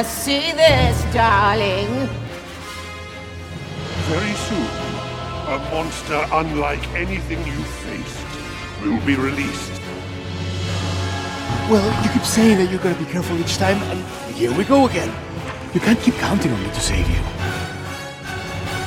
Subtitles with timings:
[0.00, 2.08] You wanna see this, darling?
[4.08, 4.66] Very soon,
[5.46, 8.24] a monster unlike anything you've faced
[8.82, 9.72] will be released.
[11.68, 14.02] Well, you keep saying that you're gonna be careful each time, and
[14.34, 15.12] here we go again.
[15.74, 17.20] You can't keep counting on me to save you.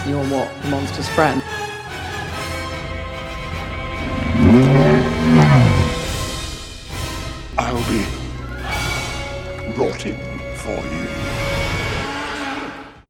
[0.09, 0.49] You're what?
[0.63, 1.43] The monster's friend?
[10.63, 11.07] For you.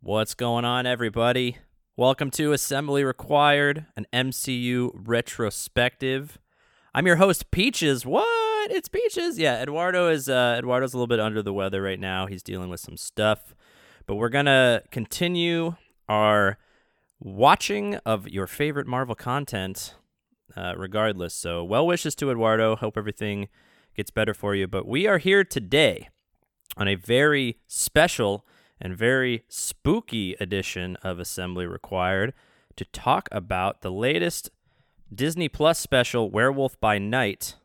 [0.01, 1.57] What's going on, everybody?
[1.95, 6.39] Welcome to Assembly Required, an MCU retrospective.
[6.95, 8.07] I'm your host, Peaches.
[8.07, 8.71] What?
[8.71, 9.37] It's Peaches.
[9.37, 12.25] Yeah, Eduardo is uh, Eduardo's a little bit under the weather right now.
[12.25, 13.53] He's dealing with some stuff,
[14.07, 15.75] but we're gonna continue
[16.09, 16.57] our
[17.19, 19.93] watching of your favorite Marvel content,
[20.57, 21.35] uh, regardless.
[21.35, 22.75] So, well wishes to Eduardo.
[22.75, 23.47] Hope everything
[23.95, 24.65] gets better for you.
[24.67, 26.09] But we are here today
[26.77, 28.45] on a very special
[28.79, 32.33] and very spooky edition of Assembly Required
[32.75, 34.49] to talk about the latest
[35.13, 37.55] Disney Plus special, Werewolf by Night.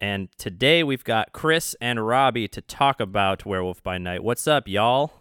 [0.00, 4.22] And today we've got Chris and Robbie to talk about Werewolf by Night.
[4.24, 5.12] What's up, y'all?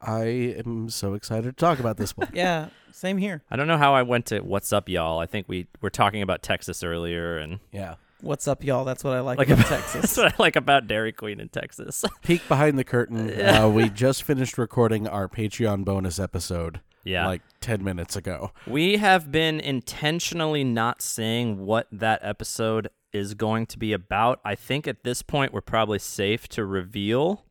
[0.00, 0.22] I
[0.64, 2.28] am so excited to talk about this one.
[2.34, 3.42] Yeah, same here.
[3.50, 5.18] I don't know how I went to What's up, y'all.
[5.18, 7.96] I think we were talking about Texas earlier, and yeah.
[8.20, 8.84] What's up, y'all?
[8.84, 10.00] That's what I like, like about Texas.
[10.00, 12.04] that's what I like about Dairy Queen in Texas.
[12.22, 13.28] Peek behind the curtain.
[13.48, 16.80] Uh, we just finished recording our Patreon bonus episode.
[17.04, 17.26] Yeah.
[17.26, 18.52] Like 10 minutes ago.
[18.66, 24.40] We have been intentionally not saying what that episode is going to be about.
[24.44, 27.44] I think at this point we're probably safe to reveal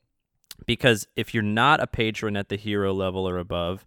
[0.65, 3.85] because if you're not a patron at the hero level or above,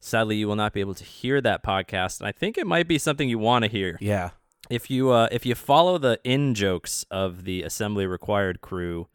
[0.00, 2.20] sadly you will not be able to hear that podcast.
[2.20, 3.98] And I think it might be something you want to hear.
[4.00, 4.30] Yeah.
[4.70, 9.08] If you uh, if you follow the in jokes of the assembly required crew,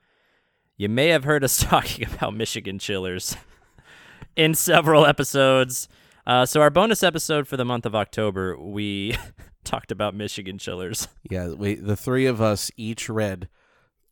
[0.78, 3.36] you may have heard us talking about Michigan chillers
[4.36, 5.88] in several episodes.
[6.26, 9.18] Uh, so our bonus episode for the month of October, we
[9.64, 11.08] talked about Michigan chillers.
[11.30, 11.50] Yeah.
[11.50, 13.50] We, the three of us each read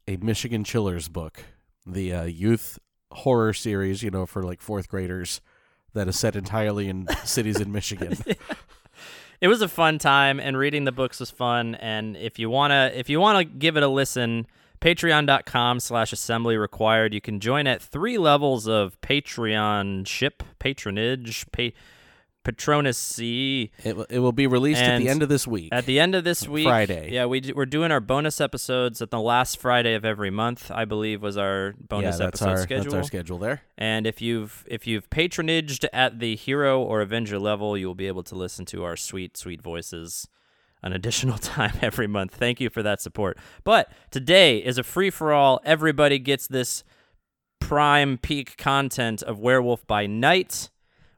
[0.07, 1.43] a Michigan Chillers book,
[1.85, 2.79] the uh, youth
[3.11, 5.41] horror series, you know, for like fourth graders
[5.93, 8.17] that is set entirely in cities in Michigan.
[9.39, 11.75] It was a fun time, and reading the books was fun.
[11.75, 14.47] And if you wanna, if you wanna give it a listen,
[14.81, 17.13] patreon.com slash assembly required.
[17.13, 21.69] You can join at three levels of Patreon ship, patronage, pa-
[22.47, 23.71] Patronus C.
[23.83, 25.67] It, will- it will be released at the end of this week.
[25.73, 27.11] At the end of this week, Friday.
[27.11, 30.71] Yeah, we d- we're doing our bonus episodes at the last Friday of every month.
[30.71, 32.83] I believe was our yeah, bonus that's episode our schedule.
[32.83, 33.63] that's our schedule there.
[33.77, 38.07] And if you've if you've patronaged at the hero or avenger level, you will be
[38.07, 40.25] able to listen to our sweet sweet voices
[40.81, 42.33] an additional time every month.
[42.33, 43.37] Thank you for that support.
[43.65, 45.59] But today is a free for all.
[45.65, 46.85] Everybody gets this
[47.59, 50.69] prime peak content of Werewolf by Night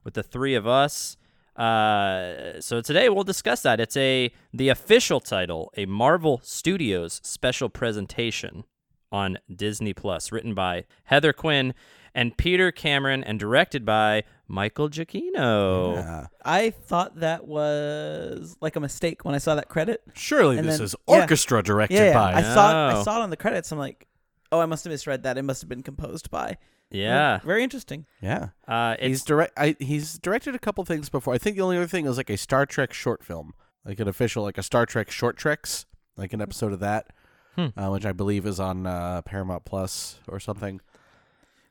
[0.03, 1.17] with the three of us.
[1.55, 3.79] Uh, so today we'll discuss that.
[3.79, 8.63] It's a the official title, a Marvel Studios special presentation
[9.11, 11.73] on Disney Plus, written by Heather Quinn
[12.15, 15.95] and Peter Cameron, and directed by Michael Giacchino.
[15.95, 16.27] Yeah.
[16.43, 20.01] I thought that was like a mistake when I saw that credit.
[20.15, 21.19] Surely And this then- is yeah.
[21.21, 22.13] orchestra directed Yeah, yeah.
[22.13, 22.33] by.
[22.35, 22.99] I saw Oh.
[22.99, 23.71] I saw it on the credits.
[23.71, 24.07] I'm like,
[24.51, 25.37] oh, I must have misread that.
[25.37, 26.57] It must have been composed by.
[26.91, 28.05] Yeah, very interesting.
[28.21, 28.49] yeah.
[28.67, 29.53] uh, He's it's direct.
[29.57, 31.33] I, he's directed a couple things before.
[31.33, 33.53] I think the only other thing is like a Star Trek short film,
[33.85, 35.85] like an official, like a Star Trek short treks,
[36.17, 37.07] like an episode of that,
[37.55, 37.67] Hmm.
[37.77, 40.81] uh, which I believe is on uh, Paramount Plus or something.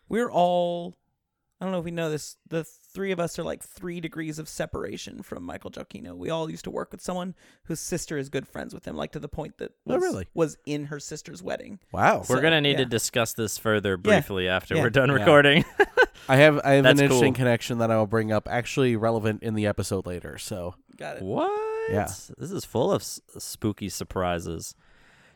[0.08, 0.94] We're all.
[1.60, 2.36] I don't know if we know this.
[2.48, 6.14] The three of us are like three degrees of separation from Michael Giacchino.
[6.16, 9.10] We all used to work with someone whose sister is good friends with him, like
[9.12, 10.28] to the point that Oh, was, really?
[10.34, 11.80] was in her sister's wedding.
[11.92, 12.22] Wow.
[12.28, 14.82] we're gonna need to discuss this further briefly after Yeah.
[14.82, 15.14] we're done Yeah.
[15.16, 15.64] recording.
[16.28, 17.38] I have I have That's an interesting cool.
[17.38, 20.38] connection that I will bring up, actually relevant in the episode later.
[20.38, 21.22] So Got it.
[21.22, 21.50] what?
[21.90, 22.04] Yeah.
[22.38, 24.74] This is full of s- spooky surprises.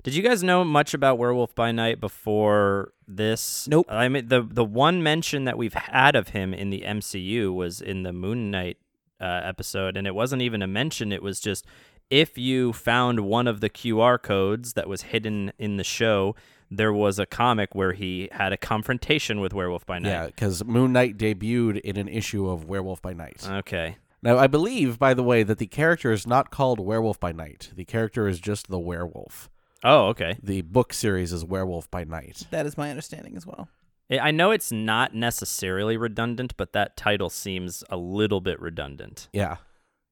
[0.03, 3.69] Did you guys know much about Werewolf by Night before this?
[3.69, 3.87] Nope.
[3.89, 7.81] I mean, the the one mention that we've had of him in the MCU was
[7.81, 8.79] in the Moon Knight
[9.21, 11.13] uh, episode, and it wasn't even a mention.
[11.13, 11.67] It was just
[12.11, 16.35] if you found one of the QR codes that was hidden in the show,
[16.69, 20.11] there was a comic where he had a confrontation with Werewolf by Night.
[20.11, 23.47] yeah, because Moon Knight debuted in an issue of Werewolf by Night.
[23.49, 23.97] Okay.
[24.21, 27.71] Now I believe, by the way, that the character is not called Werewolf by Night.
[27.77, 29.49] The character is just the werewolf.
[29.85, 30.37] Oh, okay.
[30.43, 32.47] The book series is Werewolf by Night.
[32.51, 33.69] That is my understanding as well.
[34.11, 39.29] I I know it's not necessarily redundant, but that title seems a little bit redundant
[39.33, 39.57] Yeah.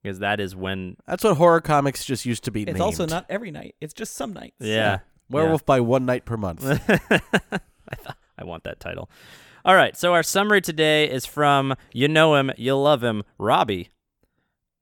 [0.03, 0.97] because that is when.
[1.07, 2.81] That's what horror comics just used to be It's named.
[2.81, 3.75] also not every night.
[3.81, 4.57] It's just some nights.
[4.61, 5.01] Yeah.
[5.29, 6.65] Werewolf by one night per month.
[6.67, 9.09] I, thought, I want want that title.
[9.65, 13.91] All right, so our summary today is from You Know Him, You Love Him, Robbie,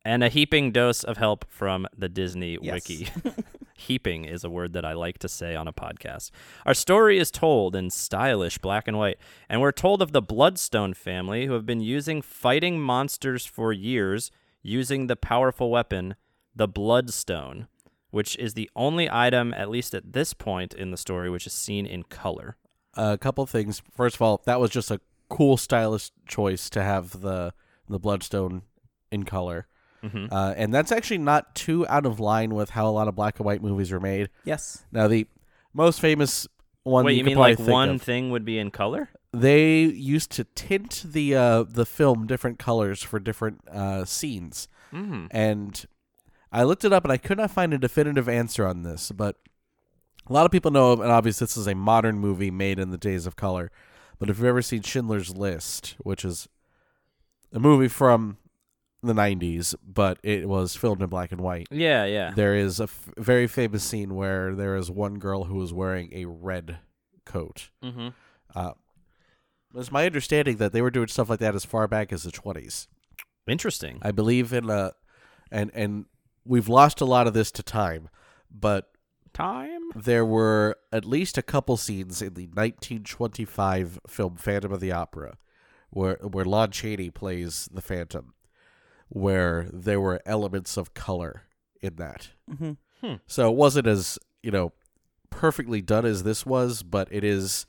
[0.08, 2.88] and a heaping dose of help from the Disney Yes.
[2.88, 3.08] Wiki.
[3.75, 6.31] heaping is a word that I like to say on a podcast.
[6.64, 9.19] Our story is told in stylish black and white,
[9.50, 14.31] and we're told of the Bloodstone family who have been using fighting monsters for years
[14.62, 16.14] using the powerful weapon,
[16.56, 17.69] the Bloodstone,
[18.10, 21.52] which is the only item, at least at this point in the story, which is
[21.52, 22.56] seen in color.
[22.94, 23.82] a couple things.
[23.94, 27.52] First of all, that was just a cool stylish choice to have the
[27.90, 28.62] the bloodstone
[29.12, 29.66] in color,
[30.02, 30.28] Mhm.
[30.32, 33.38] uh, and that's actually not too out of line with how a lot of black
[33.38, 34.28] and white movies are made.
[34.44, 34.84] Yes.
[34.92, 35.26] Now, the
[35.74, 36.46] most famous
[36.84, 39.08] one Wait, you, you mean like one of, thing would be in color?
[39.32, 45.26] they used to tint the uh, the film different colors for different uh, scenes, Mm-hmm.
[45.30, 45.84] and
[46.50, 49.36] I looked it up and I could not find a definitive answer on this, but
[50.26, 52.96] a lot of people know, and obviously this is a modern movie made in the
[52.96, 53.70] days of color.
[54.18, 56.48] But if you've ever seen Schindler's List, which is
[57.52, 58.38] a movie from
[59.02, 62.32] the '90s, but it was filmed in black and white, Yeah, yeah.
[62.34, 66.10] there is a f- very famous scene where there is one girl who is wearing
[66.12, 66.78] a red
[67.24, 67.70] coat.
[67.84, 68.08] Mm-hmm.
[68.54, 68.72] Uh,
[69.74, 72.30] it's my understanding that they were doing stuff like that as far back as the
[72.32, 72.86] 20s.
[73.46, 73.98] Interesting.
[74.02, 74.90] I believe in uh
[75.50, 76.06] and and
[76.44, 78.08] we've lost a lot of this to time,
[78.50, 78.90] but
[79.34, 79.90] Time.
[79.94, 85.36] there were at least a couple scenes in the 1925 film Phantom of the Opera
[85.90, 88.34] where where Lon Chaney plays the Phantom
[89.08, 91.43] where there were elements of color
[91.81, 92.31] in that.
[92.50, 92.72] Mm-hmm.
[93.00, 93.14] Hmm.
[93.26, 94.72] So it wasn't as, you know,
[95.31, 97.66] perfectly done as this was, but it is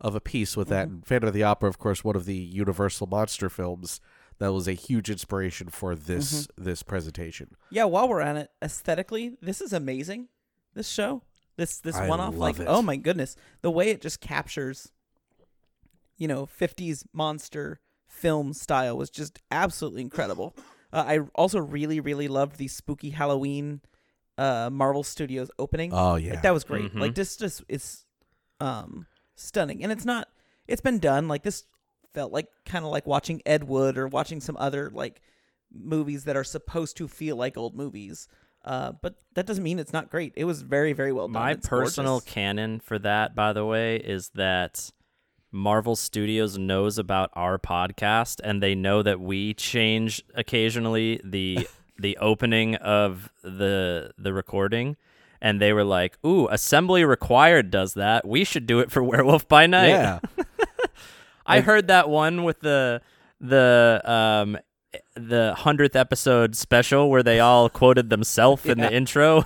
[0.00, 0.88] of a piece with that.
[0.88, 4.00] And Phantom of the Opera, of course, one of the Universal monster films
[4.38, 6.64] that was a huge inspiration for this mm-hmm.
[6.64, 7.54] this presentation.
[7.70, 10.28] Yeah, while we're on it, aesthetically, this is amazing.
[10.74, 11.22] This show,
[11.56, 12.66] this this one off, like it.
[12.66, 14.90] oh my goodness, the way it just captures,
[16.16, 17.78] you know, '50s monster
[18.12, 20.54] film style was just absolutely incredible.
[20.92, 23.80] Uh, I also really really loved the spooky Halloween,
[24.38, 25.90] uh, Marvel Studios opening.
[25.92, 26.32] Oh yeah.
[26.34, 26.92] Like, that was great.
[26.92, 27.00] Mhm.
[27.00, 28.04] Like this just is
[28.60, 29.82] um stunning.
[29.82, 30.28] And it's not
[30.68, 31.26] it's been done.
[31.28, 31.64] Like this
[32.14, 35.20] felt like kind of like watching Ed Wood or watching some other like
[35.72, 38.28] movies that are supposed to feel like old movies.
[38.64, 40.34] Uh but that doesn't mean it's not great.
[40.36, 41.42] It was very very well done.
[41.42, 42.32] My It's personal gorgeous.
[42.34, 44.90] canon for that, by the way, is that
[45.52, 51.68] Marvel Studios knows about our podcast and they know that we change occasionally the
[51.98, 54.96] the opening of the the recording.
[55.40, 58.26] And they were like, "Ooh, Assembly Required does that.
[58.26, 60.20] We should do it for Werewolf by Night." yeah.
[61.46, 63.02] I heard that one with the
[63.40, 64.58] the um
[65.14, 69.44] the hundredth episode special where they all quoted themselves in the intro.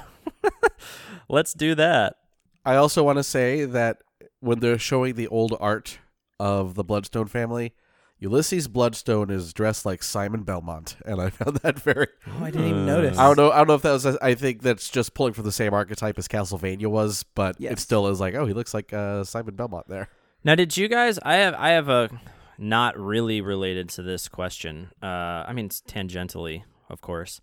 [1.28, 2.16] Let's do that.
[2.64, 3.98] I also want to say that
[4.46, 5.98] when they're showing the old art
[6.38, 7.74] of the Bloodstone family,
[8.18, 12.06] Ulysses Bloodstone is dressed like Simon Belmont, and I found that very.
[12.26, 13.18] Oh, I didn't even notice.
[13.18, 13.50] I don't know.
[13.50, 14.06] I don't know if that was.
[14.06, 18.06] I think that's just pulling from the same archetype as Castlevania was, but it still
[18.08, 20.08] is like, oh, he looks like uh, Simon Belmont there.
[20.44, 21.18] Now, did you guys?
[21.22, 22.08] I have I have a
[22.56, 24.92] not really related to this question.
[25.02, 27.40] Uh, I mean it's tangentially, of course.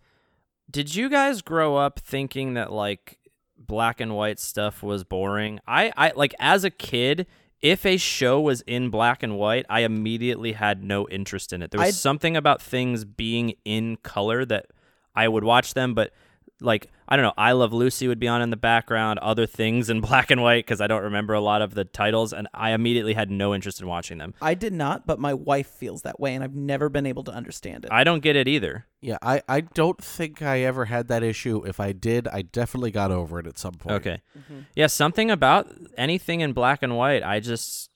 [0.71, 3.19] Did you guys grow up thinking that like
[3.67, 5.59] black and white stuff was boring?
[5.67, 7.27] I I like as a kid.
[7.61, 11.71] If a show was in black and white, I immediately had no interest in it.
[11.71, 14.65] There was I'd- something about things being in color that
[15.15, 16.11] I would watch them, but
[16.63, 19.89] like I don't know, I Love Lucy would be on in the background, other things
[19.89, 22.71] in black and white because I don't remember a lot of the titles, and I
[22.71, 24.33] immediately had no interest in watching them.
[24.41, 27.31] I did not, but my wife feels that way and I've never been able to
[27.31, 27.91] understand it.
[27.91, 28.87] I don't get it either.
[29.01, 31.63] Yeah, I, I don't think I ever had that issue.
[31.65, 33.95] If I did, I definitely got over it at some point.
[33.97, 34.61] Okay, mm-hmm.
[34.75, 35.67] yeah, something about
[35.97, 37.89] anything in black and white, I just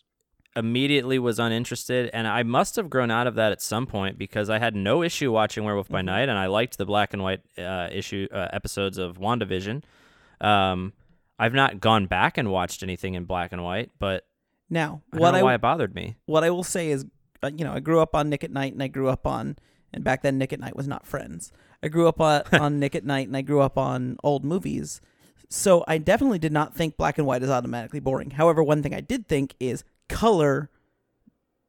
[0.58, 4.50] immediately was uninterested, and I must have grown out of that at some point because
[4.50, 7.42] I had no issue watching Werewolf by Night, and I liked the black and white
[7.58, 9.84] uh, issue uh, episodes of WandaVision.
[10.42, 10.94] Um,
[11.38, 14.26] I've not gone back and watched anything in black and white, but
[14.70, 16.18] now, I what I why it bothered me.
[16.26, 17.06] what I will say is,
[17.44, 19.58] uh, you know, I grew up on Nick at Night, and I grew up on,
[19.94, 21.52] and back then Nick at Night was not Friends.
[21.84, 25.02] I grew up on, on Nick at Night, and I grew up on old movies.
[25.50, 28.32] So I definitely did not think black and white is automatically boring.
[28.32, 30.70] However, one thing I did think is color,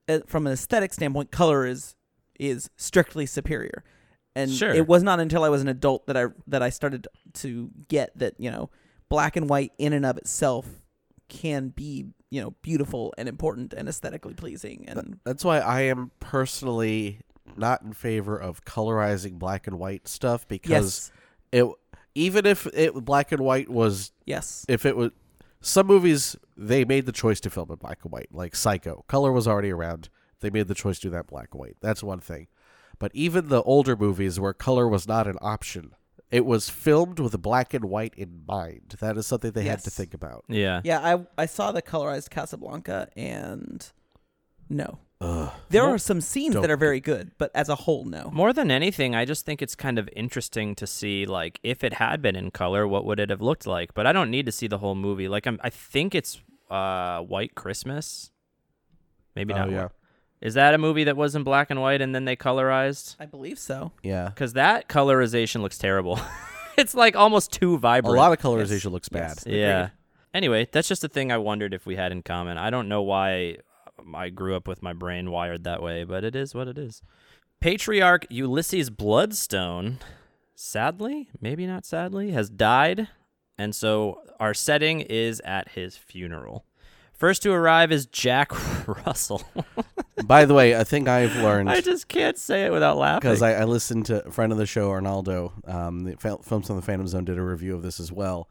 [0.09, 1.95] uh, from an aesthetic standpoint, color is
[2.39, 3.83] is strictly superior.
[4.37, 4.73] And Sure.
[4.73, 8.17] it was not until I was an adult that I that I started to get
[8.19, 8.71] that you know
[9.09, 10.67] black and white in and of itself
[11.29, 16.11] can be you know beautiful and important and aesthetically pleasing and That's why I am
[16.21, 17.21] personally
[17.57, 21.13] not in favor of colorizing black and white stuff because yes
[21.51, 21.67] it
[22.15, 25.11] even if it black and white was yes if it was
[25.61, 29.05] some movies they made the choice to film in black and white, like Psycho.
[29.09, 30.09] Color was already around.
[30.41, 31.77] They made the choice to do that black and white.
[31.81, 32.49] That's one thing.
[32.99, 35.93] But even the older movies where color was not an option,
[36.31, 38.97] it was filmed with black and white in mind.
[39.01, 40.45] That is something they had to think about.
[40.49, 40.81] Yeah.
[40.85, 43.91] Yeah, I I saw the colorized Casablanca and
[44.69, 44.99] no.
[45.21, 45.51] Ugh.
[45.71, 48.31] There Well, are some scenes don't- that are very good, but as a whole, no.
[48.33, 51.95] More than anything, I just think it's kind of interesting to see like if it
[51.95, 53.95] had been in color, what would it have looked like?
[53.95, 55.27] But I don't need to see the whole movie.
[55.29, 58.31] Like I'm, I think it's uh, White Christmas.
[59.35, 59.71] Maybe Oh, not.
[59.71, 59.83] yeah.
[59.83, 59.91] White-
[60.41, 63.17] Is that a movie that was in black and white and then they colorized?
[63.19, 63.91] I believe so.
[64.05, 64.29] Yeah.
[64.29, 66.21] Because that colorization looks terrible.
[66.79, 68.17] it's like almost too vibrant.
[68.17, 69.39] A lot of colorization looks bad.
[69.39, 69.47] Yes.
[69.47, 69.89] Yeah.
[70.33, 72.57] Anyway, that's just a thing I wondered if we had in common.
[72.59, 73.57] I don't know why
[74.15, 77.03] I grew up with my brain wired that way, but it is what it is.
[77.61, 79.99] Patriarch Ulysses Bloodstone,
[80.55, 83.09] sadly, maybe not sadly, has died,
[83.57, 86.65] and so our setting is at his funeral.
[87.13, 88.53] First to arrive is Jack
[89.07, 89.43] Russell.
[90.25, 93.29] By the way, a thing I've learned I just can't say it without laughing.
[93.29, 96.71] because I, I listened to a friend of the show, Arnaldo, um, the Fil- Films
[96.71, 98.49] on the Phantom Zone, did a review of this as well,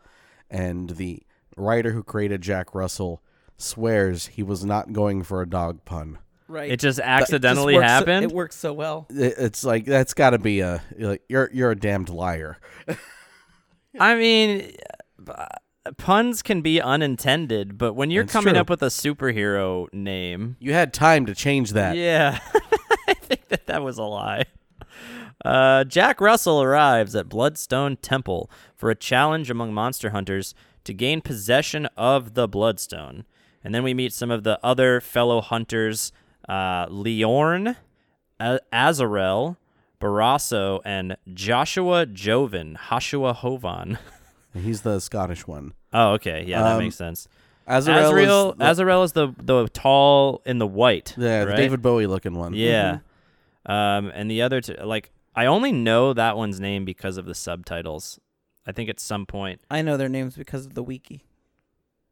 [0.49, 1.23] and the
[1.55, 3.21] writer who created Jack Russell
[3.57, 6.19] swears he was not going for a dog pun.
[6.49, 6.71] Right.
[6.71, 8.23] it just It just accidentally so- happened.
[8.23, 9.05] it works so well.
[9.09, 12.57] It- It's like that's got to be a you're like you're you're a damned liar.
[13.99, 14.73] I mean,
[15.27, 15.45] uh,
[15.97, 18.61] puns can be unintended, but when you're That's coming true.
[18.61, 21.95] up with a superhero name, You had time to change that.
[21.97, 22.39] yeah,
[23.07, 24.45] I think that that was a lie.
[25.43, 31.21] Uh, Jack Russell arrives at Bloodstone Temple for a challenge among monster hunters to gain
[31.21, 33.25] possession of the Bloodstone.
[33.67, 36.13] And then we meet some of the other fellow hunters
[36.47, 37.75] uh, Liorn,
[38.39, 39.57] A- Azarel,
[39.99, 43.97] Barasso, and Joshua Joven, Joshua Hovan.
[44.53, 45.73] He's the Scottish one.
[45.91, 46.45] Oh, okay.
[46.47, 47.27] Yeah, that Um, makes sense.
[47.67, 51.13] Azrael, Azrael, is the, Azrael is the the tall in the white.
[51.17, 51.55] yeah, the?
[51.57, 52.53] David Bowie looking one.
[52.53, 52.99] Yeah.
[53.65, 57.35] Um, and the other two, like, I only know that one's name because of the
[57.35, 58.17] subtitles.
[58.65, 61.25] I think at some point I know their names because of the wiki.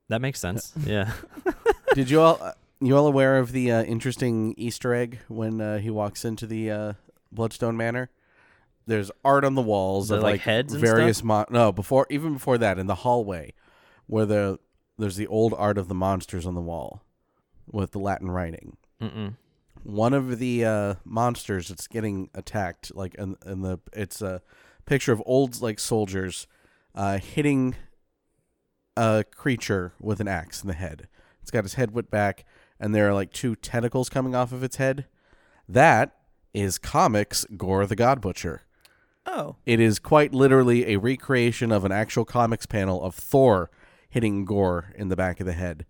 [0.10, 0.74] That makes sense.
[0.86, 1.12] yeah.
[1.94, 5.90] Did you all you all aware of the uh, interesting Easter egg when uh, he
[5.90, 6.94] walks into the uh,
[7.32, 8.10] Bloodstone Manor?
[8.88, 12.06] There's art on the walls The, of like, like, heads and various mon- no before
[12.10, 13.54] even before that in the hallway
[14.08, 14.60] where the
[14.98, 17.02] there's the old art of the monsters on the wall
[17.72, 18.78] with the Latin writing.
[19.02, 19.36] Mm-mm.
[19.84, 24.42] one of the uh, monsters that's getting attacked, like in, in the it's a
[24.86, 26.48] picture of old like soldiers
[26.94, 27.76] uh, hitting
[28.98, 31.08] a creature with an axe in the head.
[31.42, 32.46] It's got his head whipped back,
[32.80, 35.06] and there are like two tentacles coming off of its head.
[35.68, 36.16] That
[36.54, 38.62] is comics Gorr the God Butcher.
[39.26, 43.72] Oh, It is quite literally a recreation of an actual comics panel of Thor
[44.10, 45.86] hitting Gorr in the back of the head.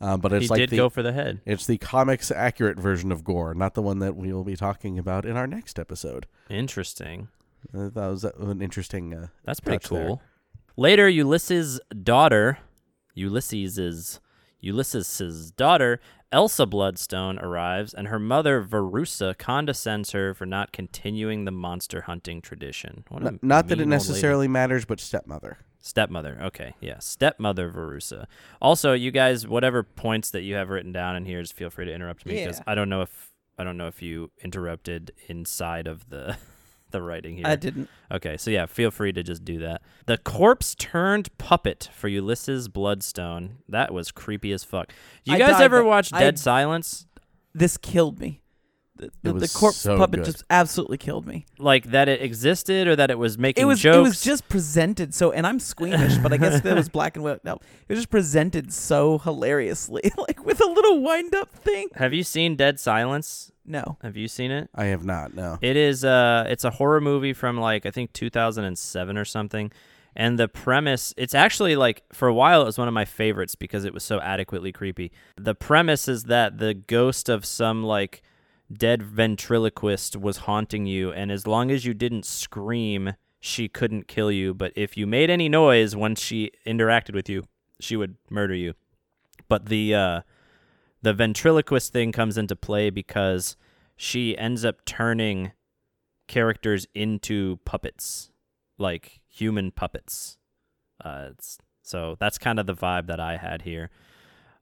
[0.00, 1.40] Um, but it's He like did the, go for the head.
[1.44, 4.98] it's the comics accurate version of Gorr, not the one that we will be talking
[4.98, 6.26] about in our next episode.
[6.48, 7.28] Interesting.
[7.74, 9.12] Uh, that was an interesting.
[9.12, 9.98] Uh, That's pretty cool.
[9.98, 10.27] there.
[10.78, 12.58] Later, Ulysses' daughter,
[13.16, 14.20] Ulysses's
[14.62, 15.98] Ulysses's daughter,
[16.30, 22.40] Elsa Bloodstone arrives, and her mother Verussa condescends her for not continuing the monster hunting
[22.40, 23.02] tradition.
[23.08, 23.90] What a N- not that it old lady.
[23.90, 25.58] necessarily matters, but stepmother.
[25.80, 26.38] Stepmother.
[26.44, 28.26] Okay, yeah, stepmother Verussa.
[28.62, 31.86] Also, you guys, whatever points that you have written down in here, just feel free
[31.86, 32.64] to interrupt me because Yeah.
[32.68, 36.36] I don't know if I don't know if you interrupted inside of the
[36.90, 37.46] the writing here.
[37.46, 37.88] I didn't.
[38.10, 39.82] Okay, so yeah, feel free to just do that.
[40.06, 43.58] The corpse turned puppet for Ulysses Bloodstone.
[43.68, 44.92] That was creepy as fuck.
[45.24, 47.06] You I guys died ever the- watch I- Dead Silence?
[47.54, 48.42] This killed me.
[48.96, 50.24] The, the, the corpse so puppet good.
[50.26, 51.46] just absolutely killed me.
[51.60, 53.96] Like that it existed or that it was making It was jokes?
[53.96, 57.22] it was just presented so, and I'm squeamish, but I guess that was black and
[57.24, 57.44] white.
[57.44, 61.86] No, it was just presented so hilariously, like with a little wind up thing.
[61.94, 63.52] Have you seen Dead Silence?
[63.68, 64.70] No, Have you seen it?
[64.74, 65.34] I have not.
[65.34, 65.58] No.
[65.60, 69.70] It is uh it's a horror movie from like I think 2007 or something.
[70.16, 73.54] And the premise, it's actually like for a while it was one of my favorites
[73.54, 75.12] because it was so adequately creepy.
[75.36, 78.22] The premise is that the ghost of some like
[78.72, 84.32] dead ventriloquist was haunting you and as long as you didn't scream, she couldn't kill
[84.32, 87.44] you, but if you made any noise when she interacted with you,
[87.80, 88.74] she would murder you.
[89.48, 90.20] But the uh
[91.02, 93.56] the ventriloquist thing comes into play because
[93.96, 95.52] she ends up turning
[96.26, 98.30] characters into puppets,
[98.78, 100.38] like human puppets.
[101.02, 101.30] Uh,
[101.82, 103.90] so that's kind of the vibe that I had here.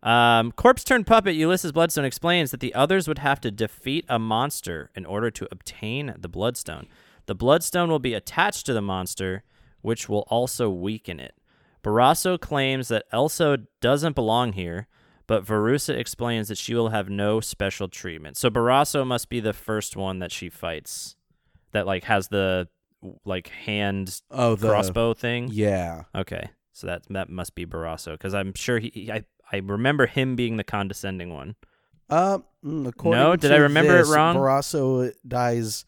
[0.02, 4.18] Um, corpse turned puppet Ulysses Bloodstone explains that the others would have to defeat a
[4.18, 6.86] monster in order to obtain the Bloodstone.
[7.26, 9.42] The Bloodstone will be attached to the monster,
[9.80, 11.34] which will also weaken it.
[11.82, 14.86] Barasso claims that Elsa doesn't belong here,
[15.26, 18.36] but Verussa explains that she will have no special treatment.
[18.36, 21.16] So Barasso must be the first one that she fights
[21.72, 22.68] that like has the
[23.24, 25.48] like hand Oh, the crossbow thing.
[25.52, 26.04] Yeah.
[26.14, 26.50] Okay.
[26.72, 30.34] So that that must be Barasso cuz I'm sure he, he- I I remember him
[30.36, 31.54] being the condescending one.
[32.08, 33.36] Uh, mm, according No?
[33.36, 34.36] Did to I remember it this, wrong?
[34.36, 35.84] Barasso dies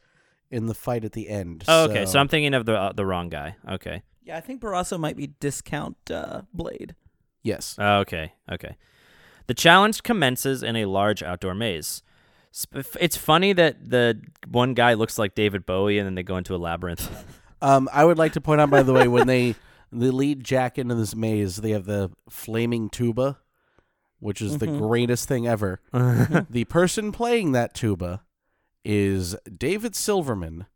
[0.51, 1.65] in the fight at the end.
[1.69, 2.07] Oh, okay.
[2.07, 3.57] So I'm thinking of the uh, the wrong guy.
[3.69, 4.03] Okay.
[4.23, 6.95] Yeah, I think Barasso might be discount uh, Blade.
[7.43, 7.77] yes.
[7.79, 8.77] Okay, okay.
[9.49, 12.03] The challenge commences in a large outdoor maze.
[13.01, 16.55] It's funny that the one guy looks like David Bowie and then they go into
[16.55, 17.11] a labyrinth.
[17.61, 19.57] Um, I would like to point out, by the way, when they
[19.93, 23.39] they lead Jack into this maze, they have the flaming tuba,
[24.21, 24.79] which is the Mhm.
[24.79, 25.81] greatest thing ever.
[26.49, 28.23] the person playing that tuba
[28.85, 30.67] is David Silverman,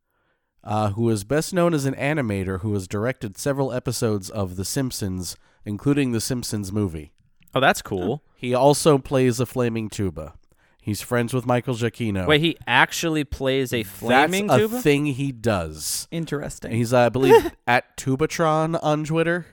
[0.65, 4.65] uh, who is best known as an animator who has directed several episodes of The
[4.65, 7.13] Simpsons, including the Simpsons movie.
[7.55, 8.23] Oh, that's cool.
[8.35, 10.35] He also plays a flaming tuba.
[10.81, 12.27] He's friends with Michael Giacchino.
[12.27, 14.77] Wait, he actually plays a flaming That's tuba?
[14.79, 16.09] a thing he does.
[16.11, 16.73] Interesting.
[16.73, 19.47] He's, uh, I believe, at Tubatron on Twitter.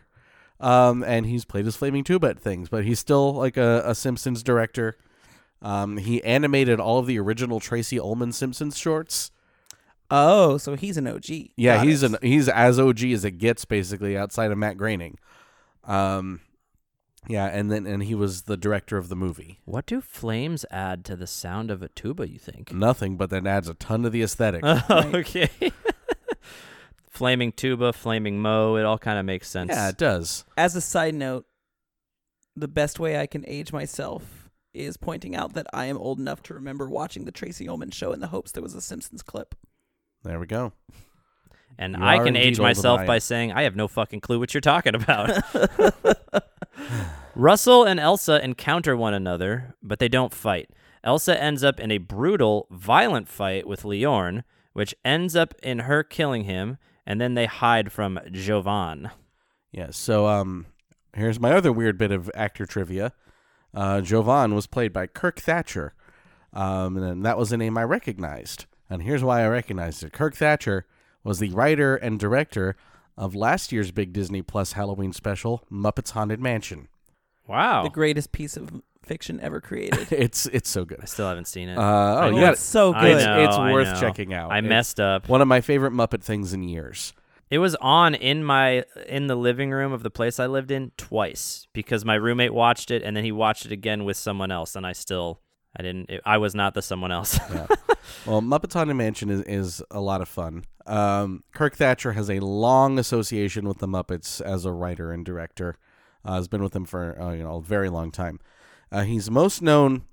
[0.59, 3.93] Um, and he's played his flaming tuba at things, but he's still like a, a
[3.93, 4.97] Simpsons director.
[5.61, 9.29] Um, he animated all of the original Tracey Ullman Simpsons shorts.
[10.09, 11.25] oh, so he's an OG.
[11.55, 12.11] Yeah, Got he's it.
[12.13, 15.19] an he's as OG as it gets, basically, outside of Matt Groening.
[15.83, 16.39] Um,
[17.27, 19.59] yeah, and then and he was the director of the movie.
[19.65, 22.73] What do flames add to the sound of a tuba, you think?
[22.73, 24.63] Nothing, but that adds a ton to the aesthetic.
[24.89, 25.49] okay.
[27.09, 29.71] flaming tuba, flaming mo, it all kind of makes sense.
[29.71, 30.45] yeah, it does.
[30.57, 31.45] As a side note,
[32.55, 36.41] the best way I can age myself is pointing out that I am old enough
[36.43, 39.55] to remember watching the Tracey Ullman show in the hopes there was a Simpsons clip.
[40.23, 40.73] There we go.
[41.79, 44.59] And You I can age myself by saying I have no fucking clue what you're
[44.59, 45.31] talking about.
[47.35, 50.69] Russell and Elsa encounter one another, but they don't fight.
[51.05, 56.03] Elsa ends up in a brutal, violent fight with Liorn, which ends up in her
[56.03, 59.09] killing him, and then they hide from Jovan.
[59.71, 60.65] Yeah, so um,
[61.13, 63.13] here's my other weird bit of actor trivia.
[63.73, 65.93] Uh, Jovan was played by Kirk Thatcher,
[66.51, 68.65] um, and that was a name I recognized.
[68.89, 70.11] And here's why I recognized it.
[70.11, 70.85] Kirk Thatcher
[71.23, 72.75] was the writer and director
[73.17, 76.87] of last year's big Disney Plus Halloween special, Muppets Haunted Mansion.
[77.47, 77.83] Wow.
[77.83, 80.07] The greatest piece of fiction ever created.
[80.11, 80.99] It's it's so good.
[81.01, 81.77] I still haven't seen it.
[81.77, 81.81] Uh,
[82.25, 83.17] oh, yeah, it's so good.
[83.17, 84.51] It's, know, it's I worth checking out.
[84.51, 85.27] I It's messed up.
[85.27, 87.13] One of my favorite Muppet things in years.
[87.49, 90.91] It was on in my in the living room of the place I lived in
[90.97, 94.75] twice because my roommate watched it and then he watched it again with someone else
[94.75, 95.41] and I still
[95.75, 97.39] I didn't it, I was not the someone else.
[97.53, 97.67] Yeah.
[98.25, 100.65] well, Muppets Haunted Mansion is, is a lot of fun.
[100.85, 105.77] Um, Kirk Thatcher has a long association with the Muppets as a writer and director.
[106.25, 108.39] Uh, has been with them for uh, you know a very long time.
[108.91, 110.03] Uh, he's most known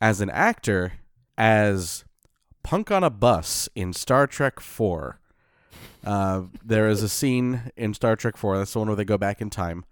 [0.00, 0.92] as an actor
[1.36, 2.04] as
[2.62, 5.18] Punk on a Bus in Star Trek Four.
[6.04, 8.58] Uh, there is a scene in Star Trek Four.
[8.58, 9.84] That's the one where they go back in time,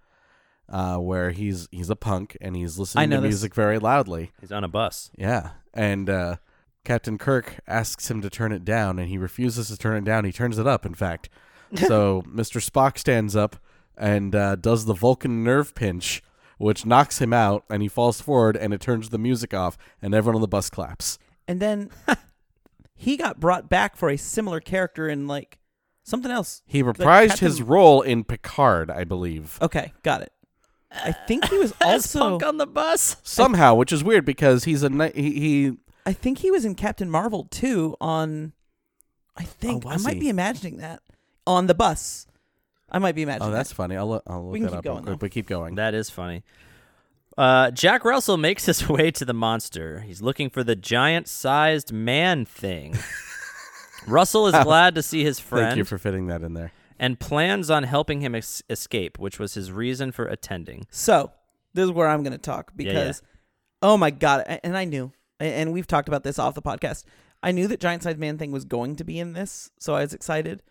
[0.68, 3.28] uh, where he's he's a punk and he's listening know to this.
[3.31, 4.33] music very loudly.
[4.40, 5.11] He's on a bus.
[5.16, 6.37] Yeah, and uh,
[6.85, 10.24] Captain Kirk asks him to turn it down, and he refuses to turn it down.
[10.24, 11.28] He turns it up, in fact.
[11.76, 12.64] So Mr.
[12.66, 13.57] Spock stands up
[13.94, 16.22] and uh, does the Vulcan nerve pinch,
[16.57, 20.14] which knocks him out, and he falls forward, and it turns the music off, and
[20.14, 21.18] everyone on the bus claps.
[21.46, 21.90] and then
[22.94, 25.59] he got brought back for a similar character in like
[26.04, 26.62] something else.
[26.66, 30.33] He reprised Captain- his role in Picard, I believe, Okay, got it.
[30.90, 32.18] I think he was As also.
[32.20, 33.16] Punk on the bus.
[33.22, 35.33] somehow, which is weird because he's a ni- he.
[35.40, 35.72] he
[36.07, 37.96] I think he was in Captain Marvel too.
[38.01, 38.53] On,
[39.37, 40.20] I think I might he?
[40.20, 41.03] be imagining that
[41.46, 42.27] on the bus.
[42.90, 43.51] I might be imagining.
[43.51, 43.74] Oh, that's that.
[43.74, 43.96] funny.
[43.96, 45.74] I'll look, I'll look We can that keep up going, quick, but keep going.
[45.74, 46.42] That is funny.
[47.37, 50.01] Uh, Jack Russell makes his way to the monster.
[50.01, 52.96] He's looking for the giant-sized man thing.
[54.09, 56.72] Russell is glad to see his friend Thank you for fitting that in there.
[56.98, 60.87] And plans on helping him es- escape, which was his reason for attending.
[60.90, 61.32] So
[61.74, 63.22] this is where I'm going to talk because,
[63.82, 64.40] oh my god!
[64.46, 67.04] a- And I knew, a- and we've talked about this off the podcast.
[67.42, 70.00] I knew that Giant Sized Man thing was going to be in this, so I
[70.00, 70.62] was excited.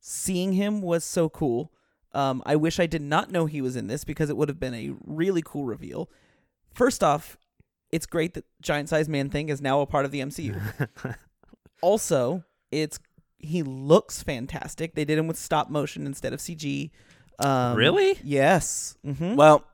[0.00, 1.72] Seeing him was so cool.
[2.12, 4.60] Um, I wish I did not know he was in this because it would have
[4.60, 6.10] been a really cool reveal.
[6.74, 7.38] First off,
[7.90, 10.60] it's great that Giant Sized Man thing is now a part of the MCU.
[11.80, 12.98] also, it's
[13.42, 14.94] he looks fantastic.
[14.94, 16.90] They did him with stop motion instead of CG.
[17.38, 18.18] Um, Really?
[18.22, 18.96] Yes.
[19.04, 19.64] hmm Well,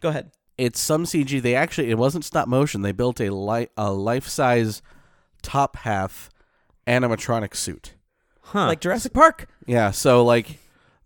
[0.00, 0.30] Go ahead.
[0.56, 1.40] it's some CG.
[1.42, 2.82] They actually it wasn't stop motion.
[2.82, 4.82] They built a li- a life size
[5.42, 6.30] top half
[6.86, 7.94] animatronic suit.
[8.42, 8.66] Huh.
[8.66, 9.46] Like Jurassic Park.
[9.66, 10.58] Yeah, so like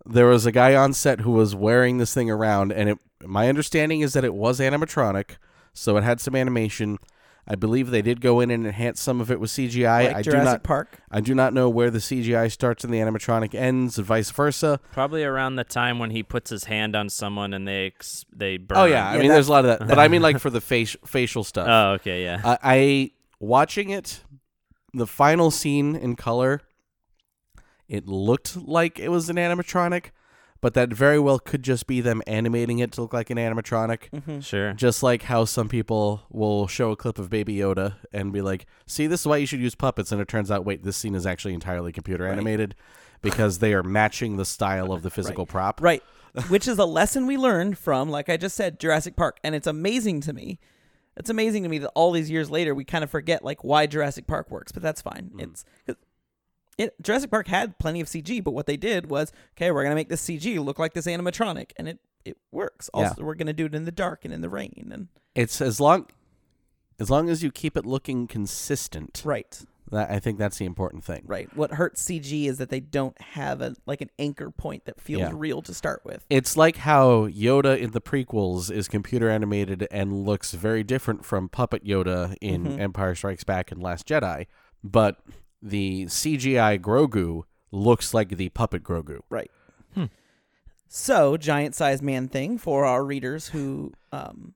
[0.06, 2.98] there was a guy on set who was wearing this thing around, and it.
[3.24, 5.36] My understanding is that it was animatronic,
[5.72, 6.98] so it had some animation.
[7.46, 10.07] I believe they did go in and enhance some of it with CGI.
[10.07, 10.62] like I do not.
[10.62, 11.00] Park.
[11.11, 14.78] I do not know where the CGI starts and the animatronic ends, and vice versa.
[14.92, 18.59] Probably around the time when he puts his hand on someone and they ex- they
[18.59, 18.78] burn.
[18.78, 20.50] Oh yeah, I Yeah, mean, there's a lot of that, but I mean, like for
[20.50, 21.66] the face facial stuff.
[21.68, 22.40] Oh okay, yeah.
[22.44, 24.22] I, I watching it,
[24.94, 26.61] the final scene in color,
[27.88, 30.07] it looked like it was an animatronic,
[30.62, 34.09] but that very well could just be them animating it to look like an animatronic.
[34.14, 34.40] Mm-hmm.
[34.40, 34.72] sure.
[34.72, 38.64] Just like how some people will show a clip of Baby Yoda and be like,
[38.87, 41.14] "See, this is why you should use puppets," and it turns out, wait, this scene
[41.14, 42.75] is actually entirely computer animated
[43.20, 45.81] because they are matching the style of the physical prop.
[45.83, 46.03] Right.
[46.48, 49.38] Which is a lesson we learned from, like I just said, Jurassic Park.
[49.44, 50.59] And it's amazing to me.
[51.14, 53.87] It's amazing to me that all these years later we kind of forget like why
[53.87, 55.31] Jurassic Park works, but that's fine.
[55.38, 55.96] It's 'cause
[56.78, 59.94] it Jurassic Park had plenty of CG, but what they did was, okay, we're gonna
[59.94, 62.88] make this CG look like this animatronic, and it it works.
[62.94, 65.80] Also, we're gonna do it in the dark and in the rain, and It's as
[65.80, 66.06] long
[67.00, 69.22] as long as you keep it looking consistent.
[69.24, 71.24] right, That I think that's the important thing.
[71.26, 71.54] right.
[71.56, 75.20] What hurts CG is that they don't have a like an anchor point that feels
[75.22, 75.32] Yeah.
[75.35, 76.24] real to start with.
[76.30, 81.48] It's like how Yoda in the prequels is computer animated and looks very different from
[81.48, 82.78] puppet Yoda in Mhm.
[82.80, 84.46] Empire Strikes Back and Last Jedi,
[84.85, 85.24] but
[85.62, 89.20] the CGI Grogu looks like the puppet Grogu.
[89.31, 89.51] Right.
[90.94, 94.53] So, giant sized man thing for our readers who, um,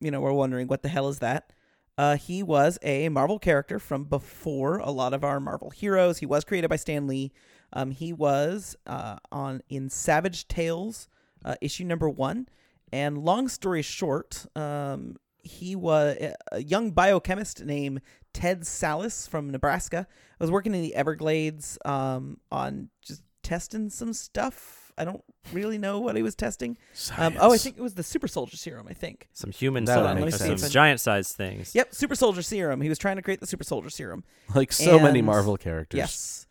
[0.00, 1.50] you know, were wondering what the hell is that?
[1.96, 6.18] Uh, he was a Marvel character from before a lot of our Marvel heroes.
[6.18, 7.32] He was created by Stan Lee.
[7.72, 11.08] Um, he was uh, on in Savage Tales
[11.42, 12.50] uh, issue number one.
[12.92, 16.18] And long story short, um, he was
[16.52, 18.02] a young biochemist named
[18.36, 20.06] Ted Sallis from Nebraska.
[20.38, 24.92] I was working in the Everglades um, on just testing some stuff.
[24.98, 26.76] I don't really know what he was testing.
[27.16, 28.86] Um, oh, I think it was the super soldier serum.
[28.90, 29.28] I think.
[29.32, 31.74] Some human That would size, make some giant sized things.
[31.74, 32.80] Yep, super soldier serum.
[32.82, 34.22] He was trying to create the super soldier serum.
[34.54, 35.96] like so many Marvel characters.
[35.98, 36.46] Yes.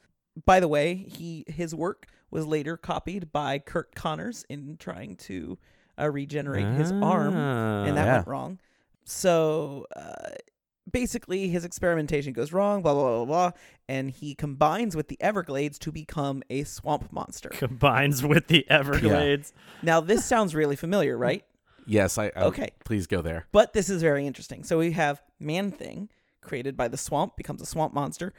[0.45, 5.57] By the way, he his work was later copied by Curt Connors in trying to
[5.99, 8.15] uh, regenerate his arm, and that Ah, Yeah.
[8.17, 8.59] went wrong.
[9.05, 10.31] So uh,
[10.95, 12.81] basically, his experimentation goes wrong.
[12.81, 13.51] Blah blah blah blah blah,
[13.89, 17.49] and he combines with the Everglades to become a swamp monster.
[17.49, 19.53] combines with the Everglades.
[19.83, 21.43] now, this sounds really familiar, right?
[21.85, 22.69] Yes, I, I Okay.
[22.83, 23.45] Please go there.
[23.51, 24.63] But this is very interesting.
[24.63, 26.09] So we have Man Thing,
[26.41, 28.33] created by the swamp, becomes a swamp monster.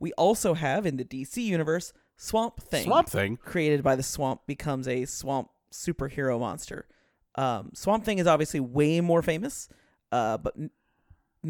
[0.00, 3.36] We also have in the DC universe Swamp Thing, Swamp Thing.
[3.36, 6.88] created by the swamp, becomes a swamp superhero monster.
[7.36, 9.68] Um, swamp Thing is obviously way more famous,
[10.10, 10.70] uh, but M-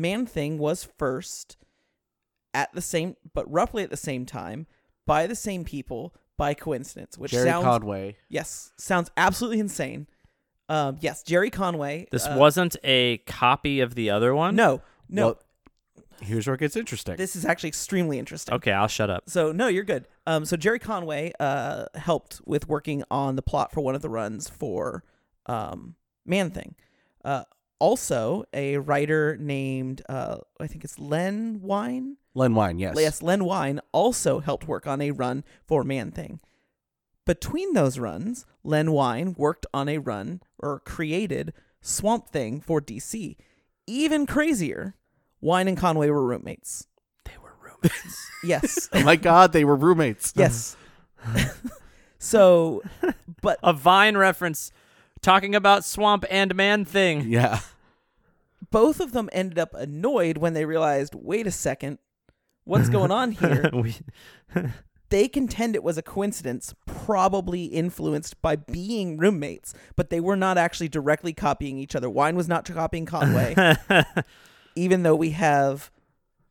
[0.00, 1.56] Man Thing was first
[2.54, 4.66] at the same, but roughly at the same time,
[5.06, 7.42] by the same people, by coincidence, which sounds.
[7.44, 8.16] Gerry sounds Conway.
[8.28, 10.06] yes sounds absolutely insane.
[10.68, 12.08] Um, yes, Gerry Conway.
[12.12, 14.54] This uh, wasn't a copy of the other one.
[14.54, 15.26] no, no.
[15.26, 15.38] Well,
[16.20, 17.16] here's where it gets interesting.
[17.16, 18.54] this is actually extremely interesting.
[18.54, 19.24] Okay, I'll shut up.
[19.28, 20.06] So no, you're good.
[20.26, 24.10] Um, so Gerry Conway uh helped with working on the plot for one of the
[24.10, 25.04] runs for
[25.46, 25.94] um
[26.26, 26.74] Man Thing.
[27.24, 27.44] Uh,
[27.78, 32.16] also a writer named uh I think it's Len Wein.
[32.34, 32.94] Len Wein, yes.
[32.98, 36.40] Yes, Len Wein also helped work on a run for Man Thing.
[37.26, 43.36] Between those runs, Len Wein worked on a run or created Swamp Thing for DC.
[43.86, 44.94] Even crazier,
[45.40, 46.86] Wein and Conway were roommates.
[47.24, 48.26] They were roommates.
[48.44, 48.88] Yes.
[48.92, 50.32] Oh my God, they were roommates.
[50.36, 50.76] yes.
[52.18, 52.82] so,
[53.42, 54.70] but a Vine reference
[55.22, 57.28] talking about swamp and man thing.
[57.28, 57.60] Yeah.
[58.70, 61.98] both of them ended up annoyed when they realized, wait a second,
[62.64, 63.70] what's going on here?
[63.72, 63.96] We-
[65.10, 70.58] they contend it was a coincidence, probably influenced by being roommates, but they were not
[70.58, 72.10] actually directly copying each other.
[72.10, 73.74] Wein was not copying Conway,
[74.76, 75.90] even though we have,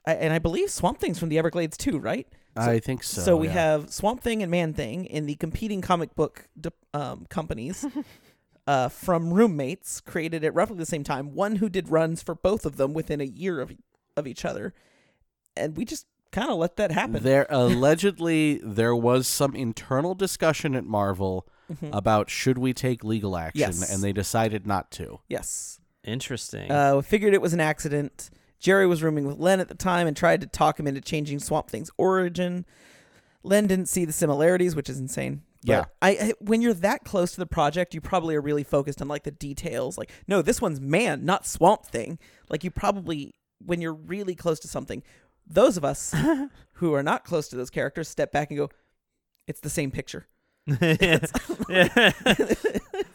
[0.07, 2.27] and I believe Swamp Thing's from the Everglades too, right?
[2.55, 3.21] I think so.
[3.21, 3.53] So, we yeah.
[3.53, 6.47] have Swamp Thing and Man Thing in the competing comic book
[6.95, 7.85] um, companies
[8.67, 11.33] uh, from roommates created at roughly the same time.
[11.33, 13.71] One who did runs for both of them within a year of
[14.15, 14.73] of each other,
[15.55, 17.23] and we just kind of let that happen.
[17.23, 21.47] There allegedly there was some internal discussion at Marvel
[21.91, 23.81] about should we take legal action, Mm-hmm.
[23.81, 23.93] Yes.
[23.93, 25.19] and they decided not to.
[25.27, 26.71] yes, Interesting.
[26.71, 28.29] uh, we figured it was an accident.
[28.59, 31.39] Gerry was rooming with Len at the time and tried to talk him into changing
[31.39, 32.65] Swamp Thing's origin.
[33.43, 35.41] Len didn't see the similarities, which is insane.
[35.65, 35.85] But Yeah.
[36.01, 39.07] I, I when you're that close to the project, you probably are really focused on
[39.07, 39.97] like the details.
[39.97, 42.19] Like, no, this one's man, not Swamp Thing.
[42.49, 43.33] Like you probably
[43.65, 45.01] when you're really close to something,
[45.47, 46.13] those of us
[46.73, 48.69] who are not close to those characters step back and go,
[49.47, 50.27] it's the same picture.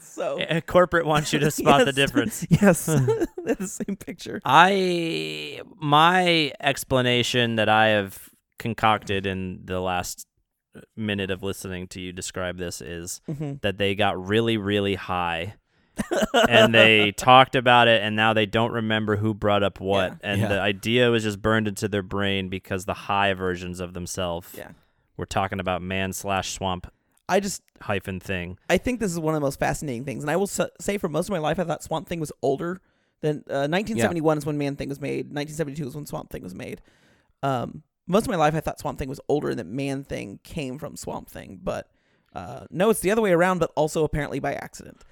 [0.01, 2.47] so Yeah, Corporate wants you to spot the difference.
[2.49, 4.41] yes, they're the same picture.
[4.45, 8.29] I my explanation that I have
[8.59, 10.27] concocted in the last
[10.97, 13.61] minute of listening to you describe this is Mhm.
[13.63, 15.55] that they got really really high
[16.49, 20.17] and they talked about it and now they don't remember who brought up what Yeah.
[20.23, 20.49] and Yeah.
[20.49, 24.71] the idea was just burned into their brain because the high versions of themselves Yeah.
[25.19, 26.91] were talking about man slash swamp
[27.29, 30.31] I just hyphen thing I think this is one of the most fascinating things, and
[30.31, 32.81] I will s- say for most of my life, I thought Swamp Thing was older
[33.21, 35.27] than uh, 1971 is when Man Thing was made.
[35.33, 36.83] 1972 is when Swamp Thing was made.
[37.43, 40.41] Um, most of my life, I thought Swamp Thing was older, and that Man Thing
[40.43, 41.61] came from Swamp Thing.
[41.63, 41.89] But
[42.35, 45.03] uh, no, it's the other way around, but also apparently by accident.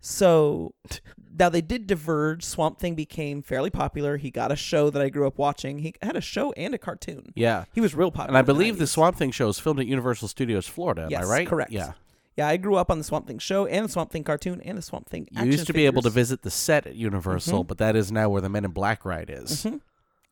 [0.00, 0.74] So
[1.38, 2.42] now they did diverge.
[2.44, 4.16] Swamp Thing became fairly popular.
[4.16, 5.78] He got a show that I grew up watching.
[5.80, 7.32] He had a show and a cartoon.
[7.34, 7.64] Yeah.
[7.74, 8.28] He was real popular.
[8.28, 8.88] And I in the believe the 90s.
[8.88, 11.02] Swamp Thing show is filmed at Universal Studios Florida.
[11.04, 11.46] Am Yes, I right?
[11.48, 11.70] correct.
[11.72, 11.92] Yeah.
[12.36, 14.78] Yeah, I grew up on the Swamp Thing show and the Swamp Thing cartoon and
[14.78, 15.28] the Swamp Thing.
[15.30, 16.14] You action used to be able to figures.
[16.28, 17.66] visit the set at Universal, Mhm.
[17.66, 19.64] but that is now where the Men in Black ride is.
[19.64, 19.80] Mhm.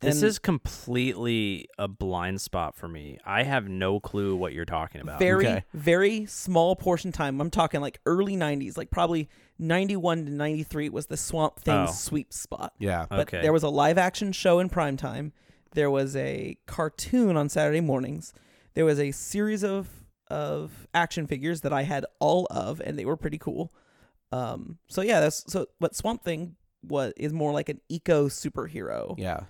[0.01, 4.65] This And is completely a blind spot for me i have no clue what you're
[4.65, 5.65] talking about very, Okay.
[5.75, 7.41] very small portion time.
[7.41, 11.93] I'm talking like early '90s, like probably '91 to '93 was the Swamp Thing Oh.
[11.93, 12.73] sweep spot.
[12.79, 13.07] Yeah.
[13.11, 13.43] But Okay.
[13.43, 15.33] there was a live action show in prime time.
[15.73, 18.33] There was a cartoon on Saturday mornings.
[18.75, 19.89] There was a series of
[20.31, 23.73] of action figures that I had all of, and they were pretty cool.
[24.31, 25.67] Um, so yeah, that's so.
[25.81, 29.15] But Swamp Thing was is more like an eco superhero.
[29.19, 29.41] Yeah.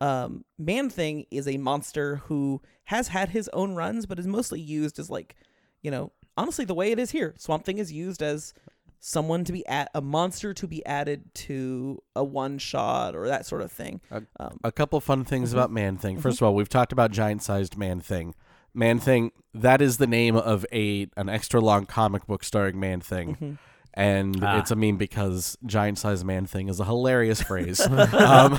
[0.00, 4.60] Um, Man Thing is a monster who has had his own runs, but is mostly
[4.60, 5.36] used as like,
[5.82, 7.34] you know, honestly the way it is here.
[7.38, 8.54] Swamp Thing is used as
[9.00, 13.46] someone to be at a monster to be added to a one shot or that
[13.46, 14.00] sort of thing.
[14.10, 15.58] A- Um, A couple fun things Mm-hmm.
[15.58, 16.18] about Man Thing.
[16.20, 18.34] First of all, we've talked about giant sized Man Thing.
[18.74, 23.00] Man Thing, that is the name of a an extra long comic book starring Man
[23.00, 23.34] Thing.
[23.34, 23.52] Mm-hmm.
[23.98, 24.58] And Ah.
[24.60, 27.80] it's a meme because giant sized man thing is a hilarious phrase.
[27.86, 28.56] um,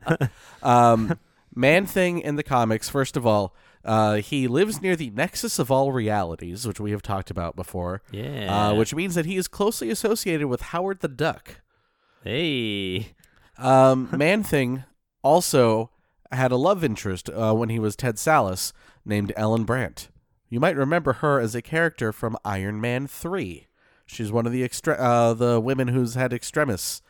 [0.62, 1.18] um,
[1.54, 5.70] man thing in the comics, first of all, uh, he lives near the nexus of
[5.70, 8.02] all realities, which we have talked about before.
[8.10, 11.62] yeah Uh, which means that he is closely associated with Howard the Duck.
[12.22, 13.14] hey
[13.58, 14.84] Um, Man Thing
[15.22, 15.90] also
[16.32, 18.72] had a love interest uh, when he was Ted Sallis
[19.04, 20.08] named Ellen Brandt.
[20.50, 23.65] You might remember her as a character from Iron Man 3.
[24.06, 27.02] She's one of the extre- uh, the women who's had extremis.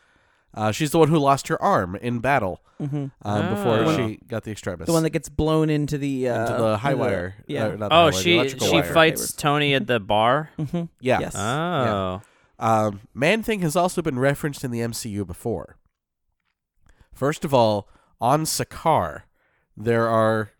[0.53, 3.95] Uh, she's the one who lost her arm in battle um, before Oh.
[3.95, 4.87] she got the extremis.
[4.87, 7.35] the one that gets blown into the uh, into the high wire.
[7.47, 7.65] Yeah.
[7.67, 8.93] uh, not the high oh wire, the she electrical she wire.
[8.93, 11.19] fights tony at the bar hmm Yeah.
[11.19, 11.35] Yes.
[11.35, 12.21] oh
[12.59, 15.77] Um, Man Thing has also been referenced in the MCU before.
[17.13, 17.87] First of all,
[18.19, 19.23] on Sakaar,
[19.75, 20.51] there are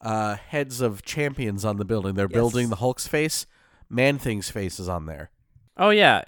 [0.00, 2.14] uh, heads of champions on the building.
[2.14, 2.34] They're Yes.
[2.36, 3.46] building the Hulk's face.
[3.88, 5.30] Man Thing's face is on there.
[5.78, 6.22] Oh yeah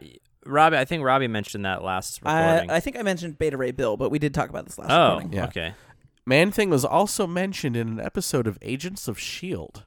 [0.47, 3.73] robbie i think robbie mentioned that last I, recording I think I mentioned Beta Ray
[3.73, 5.33] Bill, but we did talk about this last oh recording.
[5.33, 5.45] Yeah.
[5.47, 5.75] okay
[6.27, 9.81] Man Thing was also mentioned in an episode of Agents of S.H.I.E.L.D.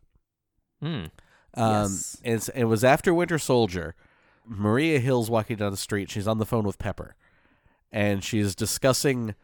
[0.82, 1.10] hmm Um,
[1.56, 2.18] Yes.
[2.24, 3.96] it's, it was after Winter Soldier.
[4.46, 6.10] Maria Hill's walking down the street.
[6.12, 7.16] She's on the phone with Pepper,
[7.94, 9.36] and she's discussing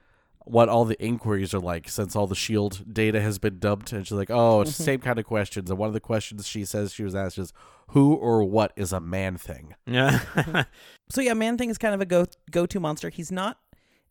[0.45, 3.91] what all the inquiries are like since all the Shield data has been dumped.
[3.91, 6.47] And she's like, "Oh, it's the same kind of questions." And one of the questions
[6.47, 7.53] she says she was asked is,
[7.89, 10.21] "Who or what is a man thing?" yeah
[11.11, 13.09] So yeah, Man Thing is kind of a go go to monster.
[13.09, 13.57] He's not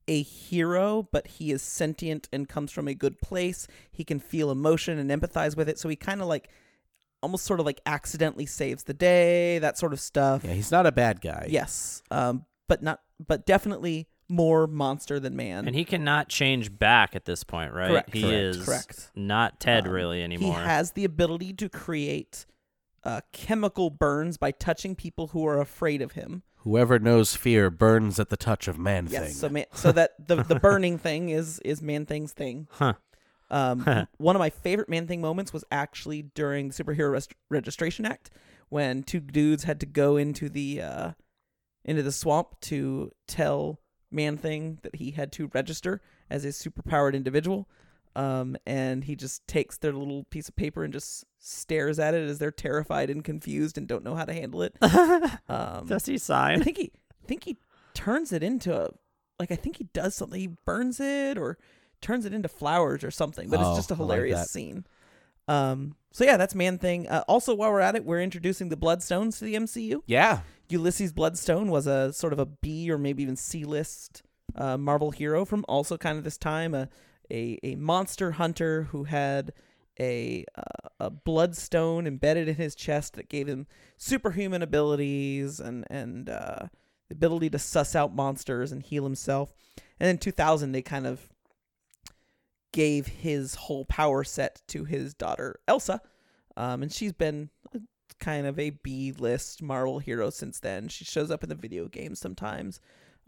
[0.09, 3.67] a hero, but he is sentient and comes from a good place.
[3.93, 5.79] He can feel emotion and empathize with it.
[5.79, 6.49] So he kind of like
[7.23, 10.45] almost sort of like accidentally saves the day, that sort of stuff.
[10.45, 11.47] Yeah, he's not a bad guy.
[11.51, 12.03] Yes.
[12.11, 15.67] Um but not but definitely more monster than man.
[15.67, 19.11] and he cannot change back at this point right Correct, he correct, is correct.
[19.15, 22.45] not ted Um, really anymore He has the ability to create
[23.05, 26.43] uh, chemical burns by touching people who are afraid of him.
[26.57, 29.35] Whoever knows fear burns at the touch of man Yes, thing.
[29.35, 32.67] so man, so that the the burning thing is is man thing's thing.
[32.73, 32.95] huh
[33.51, 38.05] Um, one of my favorite man thing moments was actually during the Superhero Rest- Registration
[38.05, 38.31] Act
[38.69, 41.13] when two dudes had to go into the uh,
[41.85, 43.79] into the swamp to tell
[44.11, 47.69] Man Thing that he had to register as a superpowered individual.
[48.17, 52.29] Um, and he just takes their little piece of paper and just stares at it
[52.29, 54.77] as they're terrified and confused and don't know how to handle it.
[55.49, 56.61] Um, does he sign?
[56.61, 56.91] I think he
[57.23, 57.57] I think he
[57.95, 58.91] turns it into a
[59.39, 60.41] like I think he does something.
[60.41, 61.59] He burns it or
[62.01, 63.49] turns it into flowers or something.
[63.51, 64.49] But Oh, it's just a hilarious that.
[64.49, 64.85] scene.
[65.47, 65.95] Um.
[66.13, 67.09] So yeah, that's Man Thing.
[67.09, 70.03] Uh, also, while we're at it, we're introducing the Bloodstones to the MCU.
[70.07, 74.23] yeah, Ulysses Bloodstone was a sort of a B or maybe even C list
[74.55, 76.75] uh, Marvel hero from also kind of this time.
[76.75, 76.89] A,
[77.31, 79.53] a a monster hunter who had
[80.01, 83.67] a uh, a bloodstone embedded in his chest that gave him
[83.97, 86.67] superhuman abilities and and uh,
[87.09, 89.53] the ability to suss out monsters and heal himself.
[90.01, 91.29] And in 2000, they kind of
[92.73, 96.01] gave his whole power set to his daughter Elsa,
[96.57, 97.51] um, and she's been
[98.21, 100.89] kind of a B list Marvel hero since then.
[100.89, 102.81] She shows up in the video games sometimes.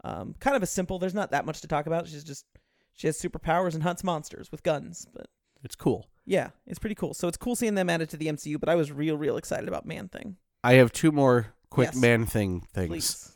[0.03, 0.99] Um, kind of a simple.
[0.99, 2.07] There's not that much to talk about.
[2.07, 2.45] She's just
[2.93, 5.07] she has superpowers and hunts monsters with guns.
[5.13, 5.27] But
[5.63, 6.07] It's cool.
[6.25, 7.13] yeah, it's pretty cool.
[7.13, 8.59] So it's cool seeing them added to the MCU.
[8.59, 10.37] But I was real, real excited about Man Thing.
[10.63, 11.95] I have two more quick Yes.
[12.01, 13.31] man thing things.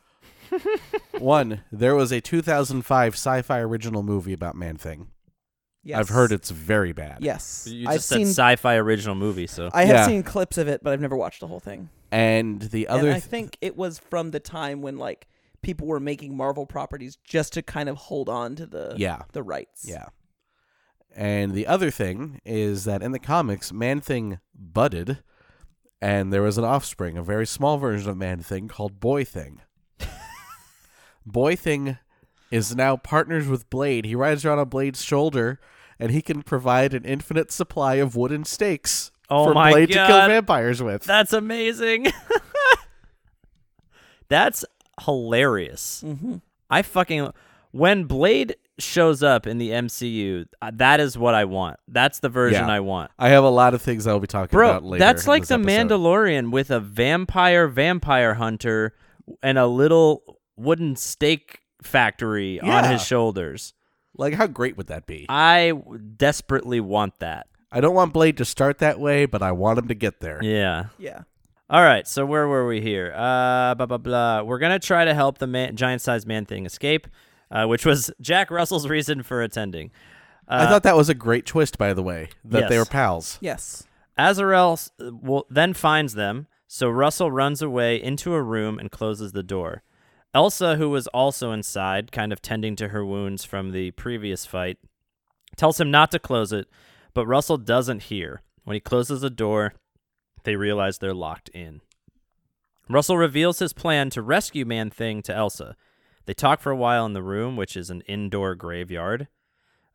[1.19, 5.07] One, there was a 2005 sci-fi original movie about Man Thing.
[5.85, 5.99] Yes.
[5.99, 7.19] I've heard it's very bad.
[7.21, 8.25] Yes, You I've said seen.
[8.27, 10.05] sci-fi original movie, so I have Yeah.
[10.07, 11.89] seen clips of it, but I've never watched the whole thing.
[12.11, 15.27] And the other and I th- think it was from the time when like
[15.61, 19.43] people were making Marvel properties just to kind of hold on to the yeah, the
[19.43, 19.85] rights.
[19.87, 20.05] yeah.
[21.15, 25.19] And the other thing is that in the comics, Man Thing budded,
[26.01, 29.61] and there was an offspring, a very small version of Man Thing called Boy Thing.
[31.25, 31.97] Boy Thing
[32.51, 34.05] is now partners with Blade.
[34.05, 35.59] He rides around on Blade's shoulder,
[35.99, 39.93] and he can provide an infinite supply of wooden stakes Oh for my Blade to
[40.05, 41.03] kill vampires with.
[41.03, 42.08] that's amazing.
[44.29, 44.65] that's
[45.03, 46.03] hilarious.
[46.05, 46.36] Mm-hmm.
[46.69, 47.31] I fucking
[47.71, 51.77] when Blade shows up in the MCU, uh, that is what I want.
[51.88, 52.73] That's the version Yeah.
[52.73, 53.12] I want.
[53.17, 54.99] I have a lot of things I'll be talking Bro, about later.
[55.03, 55.67] that's like the episode.
[55.89, 58.93] Mandalorian with a vampire vampire hunter
[59.41, 63.73] and a little wooden stake factory on his shoulders.
[64.17, 65.25] Like, how great would that be?
[65.30, 65.73] I
[66.17, 67.47] desperately want that.
[67.71, 70.39] I don't want Blade to start that way, but I want him to get there.
[70.43, 70.86] Yeah.
[70.97, 71.23] Yeah.
[71.69, 73.12] All right, so where were we here?
[73.15, 74.41] Uh, blah blah blah.
[74.43, 77.08] We're gonna try to help the man, giant-sized man thing escape,
[77.49, 79.89] uh, which was Jack Russell's reason for attending.
[80.47, 83.39] I Uh, thought that was a great twist, by the way, that they were pals.
[83.41, 83.84] Yes.
[84.17, 89.32] Azarel s- will, then finds them, so Russell runs away into a room and closes
[89.32, 89.82] the door.
[90.35, 94.77] Elsa, who was also inside, kind of tending to her wounds from the previous fight,
[95.55, 96.67] tells him not to close it,
[97.13, 98.41] but Russell doesn't hear.
[98.65, 99.75] When he closes the door,
[100.43, 101.79] they realize they're locked in.
[102.89, 105.77] Russell reveals his plan to rescue Man Thing to Elsa.
[106.25, 109.29] They talk for a while in the room, which is an indoor graveyard.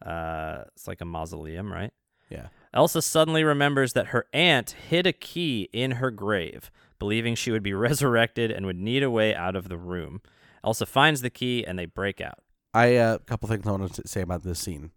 [0.04, 1.92] Uh, it's like a mausoleum, right?
[2.30, 2.46] Yeah.
[2.72, 6.70] Elsa suddenly remembers that her aunt hid a key in her grave,
[7.00, 10.20] believing she would be resurrected and would need a way out of the room.
[10.64, 12.38] Elsa finds the key and they break out.
[12.72, 14.92] I uh, a couple things I want to say about this scene.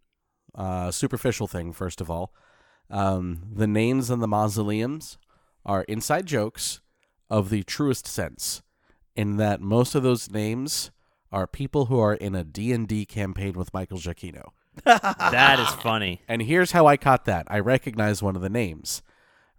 [0.54, 2.32] Uh, superficial thing, first of all.
[2.92, 5.18] Um, the names in the mausoleums
[5.66, 6.82] are inside jokes
[7.30, 8.62] of the truest sense,
[9.16, 10.92] in that most of those names
[11.32, 14.50] are people who are in a D&D campaign with Michael Giacchino.
[14.86, 16.22] That is funny.
[16.28, 17.48] And here's how I caught that.
[17.50, 19.02] I recognize one of the names.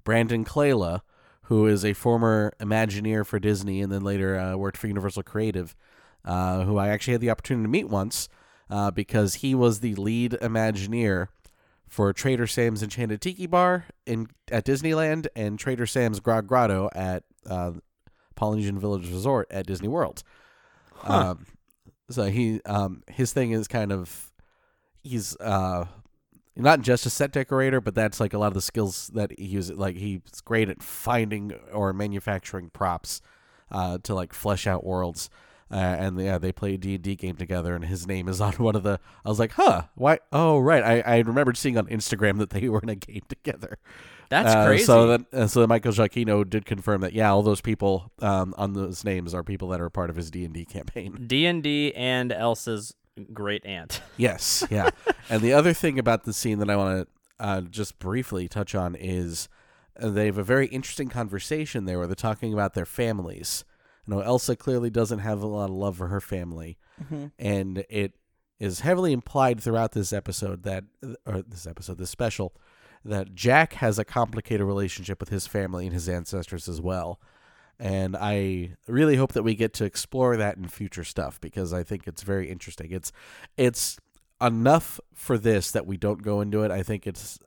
[0.04, 1.00] Brandon Kleyla,
[1.44, 5.74] who is a former Imagineer for Disney and then later uh, worked for Universal Creative,
[6.24, 8.28] uh, who I actually had the opportunity to meet once
[8.70, 11.28] uh, because he was the lead Imagineer
[11.86, 17.24] for Trader Sam's Enchanted Tiki Bar in at Disneyland and Trader Sam's Grog Grotto at
[17.48, 17.72] uh,
[18.34, 20.22] Polynesian Village Resort at Disney World.
[21.02, 21.46] Um,
[22.10, 24.32] so he um, his thing is kind of
[25.02, 25.84] he's uh
[26.56, 29.44] not just a set decorator, but that's like a lot of the skills that he
[29.46, 29.76] uses.
[29.76, 33.20] Like he's great at finding or manufacturing props
[33.70, 35.30] uh, to like flesh out worlds.
[35.70, 38.40] Uh, and yeah, they play a D and D game together, and his name is
[38.40, 39.00] on one of the.
[39.24, 40.18] I was like, huh, why?
[40.32, 40.82] Oh, right.
[40.84, 43.78] I, I remembered seeing on Instagram that they were in a game together.
[44.30, 44.84] That's Uh, crazy.
[44.84, 48.74] So that uh, so Michael Giacchino did confirm that yeah, all those people um, on
[48.74, 51.24] those names are people that are part of his D and D campaign.
[51.26, 52.94] D and D and Elsa's
[53.32, 54.00] great aunt.
[54.16, 54.90] Yes, yeah.
[55.28, 58.74] and the other thing about the scene that I want to uh, just briefly touch
[58.74, 59.48] on is
[60.00, 63.64] uh, they have a very interesting conversation there where they're talking about their families.
[64.06, 67.32] You know, Elsa clearly doesn't have a lot of love for her family, Mhm.
[67.38, 68.12] and it
[68.60, 70.84] is heavily implied throughout this episode that,
[71.26, 72.54] or this episode, this special,
[73.04, 77.20] that Jack has a complicated relationship with his family and his ancestors as well.
[77.84, 81.82] And I really hope that we get to explore that in future stuff because I
[81.82, 82.90] think it's very interesting.
[82.92, 83.12] It's
[83.58, 83.98] it's
[84.40, 86.70] enough for this that we don't go into it.
[86.70, 87.38] I think it's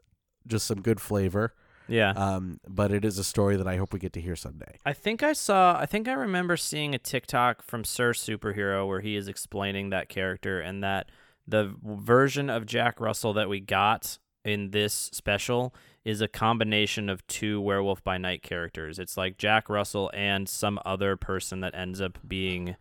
[0.45, 1.55] just some good flavor.
[1.87, 2.11] Yeah.
[2.11, 4.77] Um, but it is a story that I hope we get to hear someday.
[4.85, 5.75] I think I saw.
[5.75, 10.07] I think I remember seeing a TikTok from Sir Superhero where he is explaining that
[10.07, 11.09] character and that
[11.47, 15.73] the version of Jack Russell that we got in this special
[16.07, 18.97] is a combination of two Werewolf by Night characters.
[18.97, 22.77] It's like Jack Russell and some other person that ends up being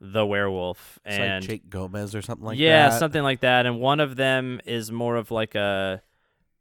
[0.00, 0.98] the werewolf.
[1.04, 2.94] It's and like Jake Gomez or something like yeah, that.
[2.94, 3.66] Yeah, something like that.
[3.66, 6.02] And one of them is more of like a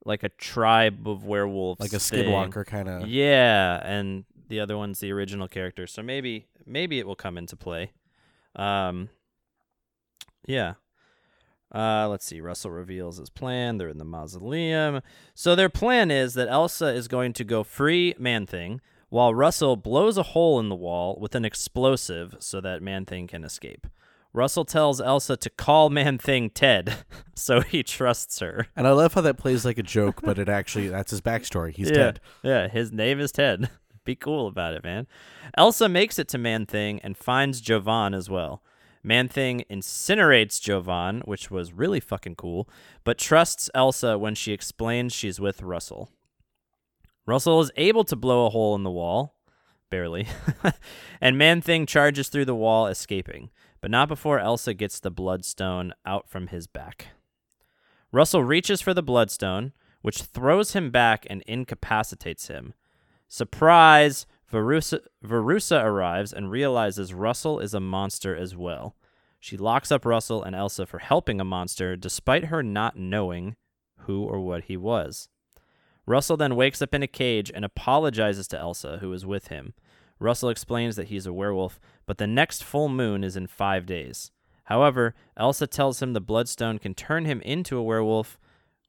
[0.05, 2.25] like a tribe of werewolves, like a thing.
[2.25, 3.07] skinwalker kind of.
[3.07, 5.87] Yeah, and the other one's the original character.
[5.87, 7.93] So maybe maybe it will come into play.
[8.55, 9.09] Um
[10.45, 10.75] yeah.
[11.73, 12.41] Uh let's see.
[12.41, 13.77] Russell reveals his plan.
[13.77, 15.01] They're in the mausoleum.
[15.33, 19.75] So their plan is that Elsa is going to go free Man Thing while Russell
[19.75, 23.87] blows a hole in the wall with an explosive so that Man Thing can escape.
[24.35, 27.05] Russell tells Elsa to call Man Thing Ted,
[27.35, 28.67] so he trusts her.
[28.75, 31.73] And I love how that plays like a joke, but it actually that's his backstory.
[31.73, 31.95] He's yeah.
[31.95, 32.19] dead.
[32.43, 33.69] Yeah, his name is Ted.
[34.03, 35.07] Be cool about it, man.
[35.57, 38.61] Elsa makes it to Man Thing and finds Jovan as well.
[39.05, 42.67] Man Thing incinerates Jovan, which was really fucking cool,
[43.03, 46.09] but trusts Elsa when she explains she's with Russell.
[47.27, 49.35] Russell is able to blow a hole in the wall,
[49.91, 50.27] barely,
[51.21, 55.93] and Man Thing charges through the wall, escaping, but not before Elsa gets the Bloodstone
[56.03, 57.09] out from his back.
[58.11, 62.73] Russell reaches for the Bloodstone, which throws him back and incapacitates him.
[63.27, 64.25] Surprise!
[64.51, 68.95] Verussa, Verussa arrives and realizes Russell is a monster as well.
[69.39, 73.55] She locks up Russell and Elsa for helping a monster despite her not knowing
[73.99, 75.29] who or what he was.
[76.05, 79.73] Russell then wakes up in a cage and apologizes to Elsa, who is with him.
[80.19, 84.31] Russell explains that he's a werewolf, but the next full moon is in five days.
[84.65, 88.39] However, Elsa tells him the Bloodstone can turn him into a werewolf,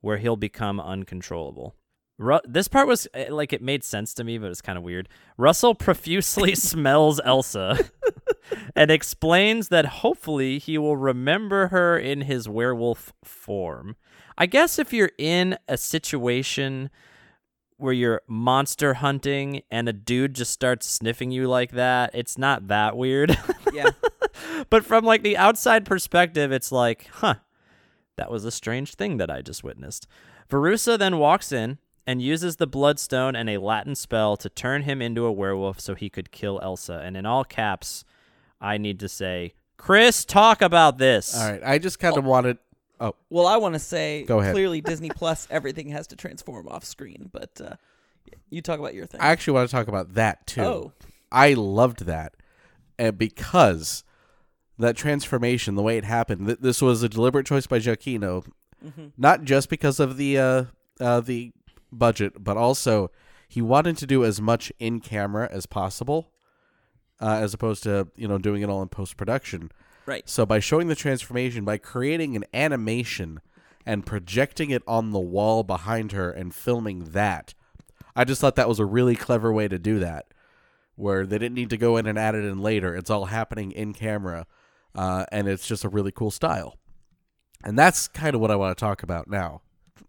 [0.01, 1.75] where he'll become uncontrollable.
[2.19, 4.85] Ru- this part was eh, like it made sense to me, but it's kind of
[4.85, 5.09] weird.
[5.37, 7.91] Russell profusely smells Elsa
[8.77, 13.97] and explains that hopefully he will remember her in his werewolf form.
[14.39, 16.91] I guess if you're in a situation
[17.79, 22.69] where you're monster hunting and a dude just starts sniffing you like that, it's not
[22.69, 23.37] that weird.
[23.73, 23.91] Yeah.
[24.71, 27.35] but from like the outside perspective, it's like, huh,
[28.17, 30.07] that was a strange thing that I just witnessed.
[30.49, 35.03] Verussa then walks in and uses the bloodstone and a Latin spell to turn him
[35.03, 37.01] into a werewolf so he could kill Elsa.
[37.05, 38.05] And in all caps,
[38.61, 41.37] I need to say, Chris, talk about this.
[41.39, 42.59] All right, I just kind of wanted.
[43.01, 44.55] Oh, Well, I want to say Go ahead.
[44.55, 47.75] clearly Disney Plus everything has to transform off screen, but uh,
[48.49, 49.21] you talk about your thing.
[49.21, 50.63] I actually want to talk about that too.
[50.63, 50.93] Oh.
[51.31, 52.35] I loved that,
[52.99, 54.03] and because
[54.79, 58.47] that transformation, the way it happened, th- this was a deliberate choice by Giacchino,
[58.85, 59.07] Mm-hmm.
[59.19, 60.65] not just because of the uh,
[61.01, 61.53] uh, the
[61.93, 63.11] budget, but also
[63.49, 66.31] he wanted to do as much in camera as possible,
[67.21, 69.71] uh, as opposed to you know doing it all in post production.
[70.07, 70.29] right.
[70.29, 73.41] So by showing the transformation, by creating an animation
[73.85, 77.55] and projecting it on the wall behind her and filming that,
[78.17, 80.27] I just thought that was a really clever way to do that.
[80.97, 82.97] Where they didn't need to go in and add it in later.
[82.97, 84.47] It's all happening in camera,
[84.95, 86.79] uh, and it's just a really cool style.
[87.63, 89.61] And that's kind of what I want to talk about now.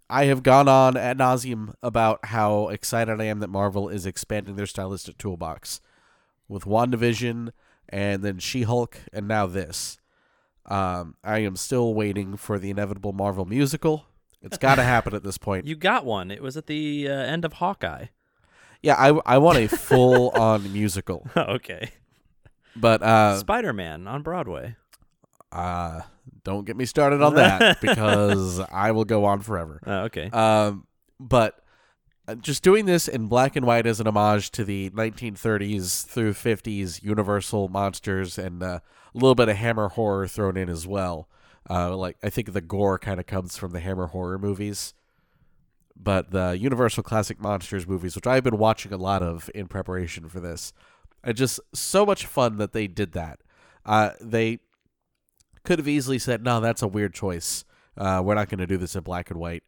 [0.09, 4.55] I have gone on ad nauseum about how excited I am that Marvel is expanding
[4.55, 5.81] their stylistic toolbox
[6.47, 7.51] with WandaVision
[7.89, 9.97] and then She Hulk and now this.
[10.65, 14.05] Um, I am still waiting for the inevitable Marvel musical.
[14.41, 15.65] It's got to happen at this point.
[15.65, 16.31] You got one.
[16.31, 18.07] It was at the uh, end of Hawkeye.
[18.81, 21.27] Yeah, I, I want a full on musical.
[21.37, 21.91] okay.
[22.75, 24.75] But uh, Spider Man on Broadway.
[25.51, 26.01] Uh,
[26.43, 29.79] don't get me started on that because I will go on forever.
[29.85, 30.29] Oh, okay.
[30.29, 30.87] Um,
[31.19, 31.59] but
[32.27, 36.33] uh, just doing this in black and white as an homage to the 1930s through
[36.33, 38.79] 50s Universal monsters and uh,
[39.15, 41.29] a little bit of Hammer horror thrown in as well.
[41.69, 44.93] Uh, like I think the gore kind of comes from the Hammer horror movies,
[45.95, 50.29] but the Universal classic monsters movies, which I've been watching a lot of in preparation
[50.29, 50.71] for this,
[51.23, 53.39] are just so much fun that they did that.
[53.85, 54.59] Uh, they
[55.67, 57.65] could have easily said, "No, that's a weird choice.
[57.97, 59.63] Uh, we're not going to do this in black and white."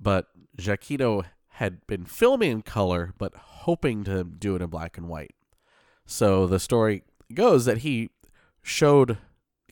[0.00, 5.06] But Giacchino had been filming in color, but hoping to do it in black and
[5.06, 5.34] white.
[6.06, 7.02] So the story
[7.34, 8.08] goes that he
[8.62, 9.18] showed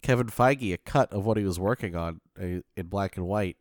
[0.02, 3.56] Kevin Feige a cut of what he was working on uh, in black and white.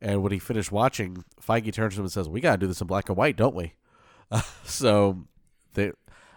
[0.00, 2.66] And when he finished watching, Feige turns to him and says, "We got to do
[2.66, 3.74] this in black and white, don't we?"
[4.64, 5.26] so
[5.74, 5.92] they,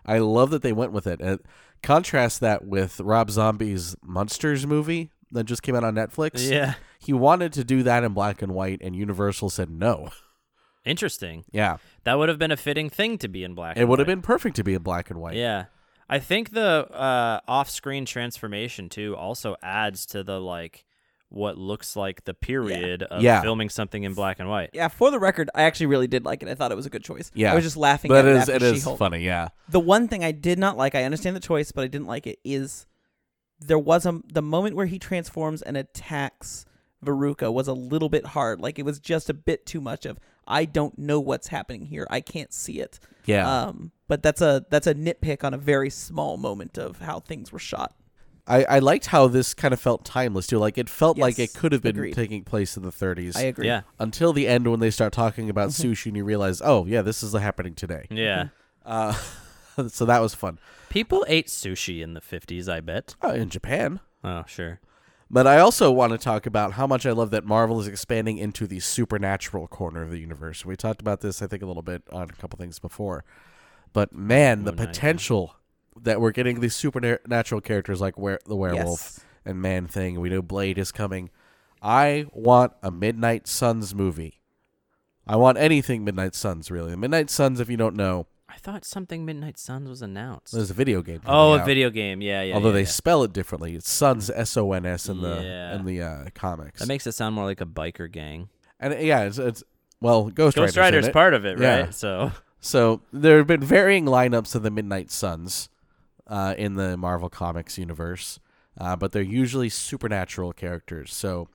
[0.05, 1.19] I love that they went with it.
[1.19, 1.39] And
[1.83, 6.49] contrast that with Rob Zombie's Monsters movie that just came out on Netflix.
[6.49, 6.75] yeah.
[6.99, 10.09] He wanted to do that in black and white, and Universal said no.
[10.85, 11.45] Interesting.
[11.51, 13.77] Yeah, That would have been a fitting thing to be in black.
[13.77, 15.35] it would have been perfect to be in black and white.
[15.35, 15.65] Yeah.
[16.09, 20.85] I think the uh, off-screen transformation too also adds to the like
[21.33, 23.41] what looks like the period of Yeah.
[23.41, 24.69] filming something in black and white.
[24.73, 26.47] Yeah, for the record, I actually really did like it.
[26.49, 27.31] I thought it was a good choice.
[27.33, 27.51] yeah.
[27.51, 28.99] I was just laughing but at it it is after it is She-Hulk.
[28.99, 29.19] funny.
[29.23, 32.07] Yeah, The one thing I did not like, I understand the choice, but I didn't
[32.07, 32.85] like it, is
[33.59, 36.65] there was a the moment where he transforms and attacks
[37.03, 38.61] Veruca was a little bit hard.
[38.61, 42.05] Like it was just a bit too much of I don't know what's happening here.
[42.09, 42.99] I can't see it.
[43.25, 43.49] Yeah.
[43.63, 47.51] Um, but that's a that's a nitpick on a very small moment of how things
[47.51, 47.93] were shot.
[48.45, 50.57] I, I liked how this kind of felt timeless too.
[50.57, 52.13] Like it felt like it could have been agreed.
[52.13, 53.37] taking place in the 30s.
[53.37, 53.67] I agree.
[53.67, 53.81] Yeah.
[53.99, 57.23] until the end when they start talking about sushi and you realize, oh yeah, this
[57.23, 58.07] is happening today.
[58.09, 58.49] Yeah.
[58.85, 59.13] Uh,
[59.87, 60.59] so that was fun.
[60.89, 63.15] People ate sushi in the 50s, I bet.
[63.23, 64.01] Uh, in Japan.
[64.23, 64.79] Oh, sure.
[65.31, 68.37] But I also want to talk about how much I love that Marvel is expanding
[68.37, 70.63] into the supernatural corner of the universe.
[70.63, 73.23] We talked about this, I think, a little bit on a couple things before.
[73.93, 74.91] But man, the Moon Knight, yeah.
[74.91, 75.55] potential
[76.01, 79.19] that we're getting these supernatural characters like were- the werewolf Yes.
[79.45, 80.19] and Man Thing.
[80.19, 81.29] We know Blade is coming.
[81.81, 84.39] I want a Midnight Suns movie.
[85.27, 86.91] I want anything Midnight Suns, really.
[86.91, 90.53] The Midnight Suns, if you don't know, I thought something Midnight Suns was announced.
[90.53, 91.21] there's a video game.
[91.25, 91.65] oh, a out.
[91.65, 92.21] video game.
[92.21, 92.53] Yeah, yeah.
[92.53, 92.87] Although yeah, they yeah.
[92.87, 93.73] spell it differently.
[93.75, 95.75] It's Suns, S O N S, in the Yeah.
[95.75, 96.79] in the uh, comics.
[96.79, 98.49] That makes it sound more like a biker gang.
[98.79, 99.63] And yeah, it's, it's
[100.01, 101.79] well, Ghost, Ghost Rider's, in Rider's part of it, Yeah.
[101.81, 101.93] right?
[101.95, 105.67] So So there have been varying lineups of the Midnight Suns
[106.27, 108.39] uh, in the Marvel Comics universe,
[108.79, 111.13] uh, but they're usually supernatural characters.
[111.13, 111.47] So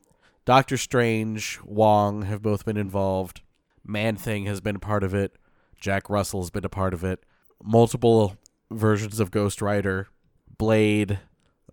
[0.45, 3.43] Doctor Strange, Wong have both been involved.
[3.85, 5.37] Man Thing has been a part of it.
[5.81, 7.25] Jack Russell has been a part of it.
[7.63, 8.37] Multiple
[8.71, 10.09] versions of Ghost Rider,
[10.57, 11.19] Blade,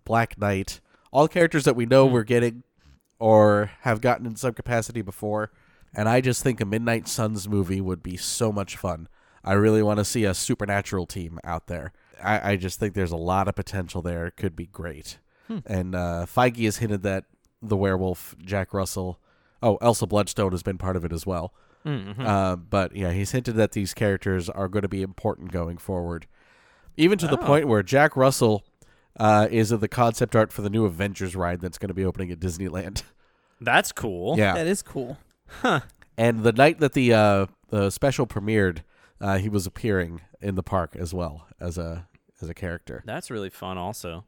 [0.04, 0.80] Black Knight,
[1.10, 2.62] all characters that we know we're getting
[3.18, 5.50] or have gotten in some capacity before.
[5.94, 9.08] And I just think a Midnight Suns movie would be so much fun.
[9.42, 11.92] I really want to see a supernatural team out there.
[12.22, 14.26] I, I just think there's a lot of potential there.
[14.26, 15.18] It could be great.
[15.64, 17.24] And uh, Feige has hinted that
[17.62, 19.20] the werewolf, Jack Russell,
[19.62, 21.54] oh, Elsa Bloodstone has been part of it as well.
[22.20, 26.26] Uh, but yeah, he's hinted that these characters are going to be important going forward.
[26.96, 28.64] Even to the point where Jack Russell
[29.18, 32.04] uh, is in the concept art for the new Avengers ride that's going to be
[32.04, 33.02] opening at Disneyland.
[33.60, 34.36] that's cool.
[34.36, 34.54] yeah.
[34.54, 35.18] That is cool.
[35.60, 35.80] Huh.
[36.18, 38.78] And the night that the uh, the special premiered,
[39.20, 42.06] uh, he was appearing in the park as well as a
[42.40, 43.02] as a character.
[43.04, 43.76] That's really fun.
[43.76, 44.24] Also,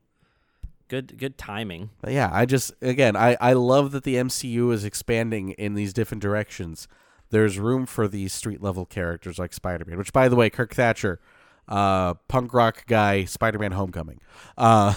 [0.88, 1.90] good good timing.
[2.00, 5.92] But yeah, I just again I I love that the MCU is expanding in these
[5.92, 6.88] different directions.
[7.30, 10.74] There's room for these street level characters like Spider Man, which by the way, Kirk
[10.74, 11.20] Thatcher,
[11.68, 14.20] uh, punk rock guy, Spider Man Homecoming.
[14.56, 14.94] Uh,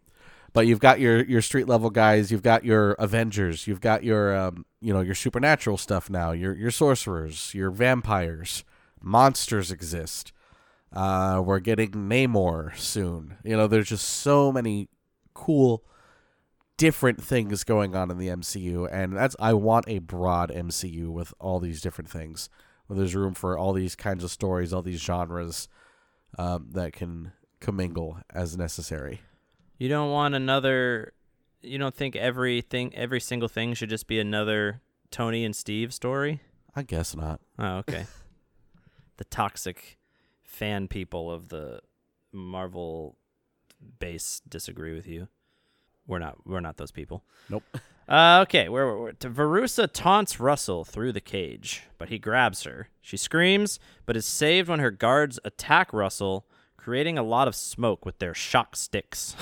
[0.54, 4.34] but you've got your your street level guys, you've got your Avengers, you've got your
[4.34, 8.64] um, you know your supernatural stuff now, your your sorcerers, your vampires,
[9.02, 10.32] monsters exist.
[10.92, 13.36] Uh, we're getting Namor soon.
[13.44, 14.88] You know, there's just so many
[15.34, 15.84] cool
[16.76, 21.32] different things going on in the MCU and that's I want a broad MCU with
[21.38, 22.48] all these different things
[22.86, 25.68] where there's room for all these kinds of stories, all these genres
[26.38, 29.20] um, that can commingle as necessary.
[29.78, 31.12] You don't want another.
[31.60, 34.80] You don't think everything, every single thing, should just be another
[35.10, 36.40] Tony and Steve story?
[36.74, 37.40] I guess not.
[37.58, 38.06] Oh, okay.
[39.18, 39.98] the toxic
[40.52, 41.80] fan people of the
[42.32, 43.16] Marvel
[43.98, 45.28] base disagree with you.
[46.06, 46.46] We're not.
[46.46, 47.24] We're not those people.
[47.48, 47.64] Nope.
[48.08, 49.12] Uh, okay, where were we?
[49.12, 52.88] Verussa taunts Russell through the cage, but he grabs her.
[53.00, 56.44] She screams, but is saved when her guards attack Russell,
[56.76, 59.36] creating a lot of smoke with their shock sticks.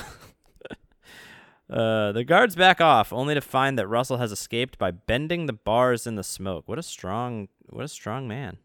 [1.69, 5.53] uh, the guards back off, only to find that Russell has escaped by bending the
[5.53, 6.69] bars in the smoke.
[6.69, 8.57] What a strong, what a strong man.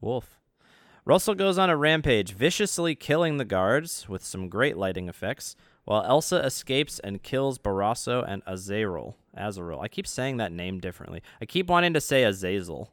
[0.00, 0.40] Wolf.
[1.06, 5.54] Russell goes on a rampage, viciously killing the guards with some great lighting effects,
[5.84, 9.16] while Elsa escapes and kills Barasso and Azrael.
[9.32, 9.80] Azrael.
[9.80, 11.22] I keep saying that name differently.
[11.40, 12.92] I keep wanting to say Azazel.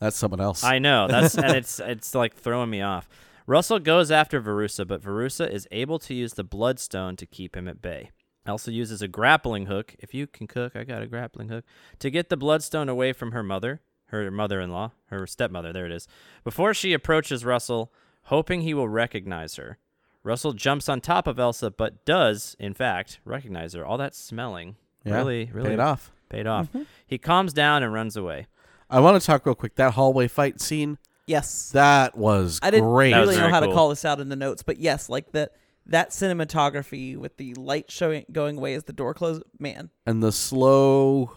[0.00, 0.64] That's someone else.
[0.64, 3.08] I know that's and it's it's like throwing me off.
[3.46, 7.68] Russell goes after Verussa, but Verussa is able to use the Bloodstone to keep him
[7.68, 8.10] at bay.
[8.44, 9.94] Elsa uses a grappling hook.
[10.00, 11.64] If you can cook, I got a grappling hook
[12.00, 15.72] to get the Bloodstone away from her mother, her mother-in-law, her stepmother.
[15.72, 16.06] There it is.
[16.44, 17.92] Before she approaches Russell,
[18.24, 19.78] hoping he will recognize her.
[20.22, 23.86] Russell jumps on top of Elsa, but does, in fact, recognize her.
[23.86, 26.10] All that smelling Yeah, really, really paid off.
[26.28, 26.66] Paid off.
[26.68, 26.82] Mm-hmm.
[27.06, 28.48] He calms down and runs away.
[28.90, 29.76] I want to talk real quick.
[29.76, 31.70] That hallway fight scene, Yes.
[31.70, 32.68] that was great.
[32.68, 33.10] I didn't great.
[33.12, 33.68] That was really know how cool.
[33.68, 35.52] to call this out in the notes, but yes, like that
[35.88, 39.42] that cinematography with the light showing going away as the door closes.
[39.60, 41.30] Man, and the slow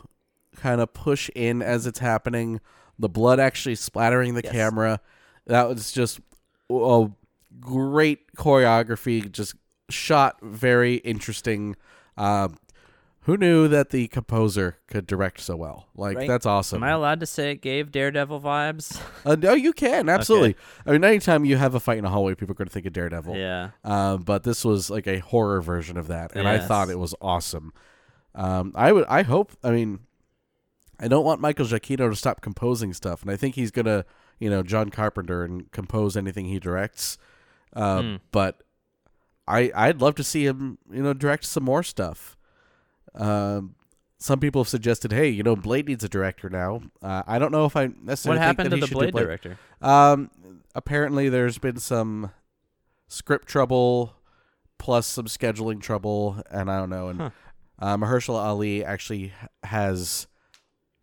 [0.59, 2.59] kind of push in as it's happening,
[2.97, 4.51] the blood actually splattering the Yes.
[4.53, 4.99] camera.
[5.47, 6.19] That was just
[6.69, 7.07] a
[7.59, 9.55] great choreography, just
[9.89, 11.75] shot very interesting.
[12.17, 12.57] Um,
[13.23, 15.87] who knew that the composer could direct so well?
[15.95, 16.27] Like Right.
[16.27, 16.83] that's awesome.
[16.83, 18.99] Am I allowed to say it gave Daredevil vibes?
[19.25, 20.55] Uh, no, you can absolutely.
[20.85, 22.85] I mean, anytime you have a fight in a hallway, people are going to think
[22.85, 23.35] of Daredevil.
[23.35, 23.71] yeah.
[23.83, 27.13] Uh, but this was like a horror version of that, and I thought it was
[27.21, 27.73] awesome.
[28.33, 29.05] Um, I would.
[29.09, 29.51] I hope.
[29.63, 29.99] I mean,
[30.99, 34.05] I don't want Michael Giacchino to stop composing stuff, and I think he's gonna,
[34.39, 37.17] you know, John Carpenter and compose anything he directs.
[37.73, 38.15] Um, Hmm.
[38.31, 38.63] But
[39.47, 42.35] I I'd love to see him, you know, direct some more stuff.
[43.15, 43.75] Um,
[44.17, 46.81] some people have suggested, hey, you know, Blade needs a director now.
[47.01, 49.57] Uh, I don't know if I necessarily What happened to the do Blade director?
[49.81, 50.29] Um,
[50.75, 52.31] apparently there's been some
[53.07, 54.13] script trouble,
[54.77, 57.07] plus some scheduling trouble, and I don't know.
[57.07, 57.29] And Huh.
[57.79, 59.31] uh, Mahershala Ali actually
[59.63, 60.27] has,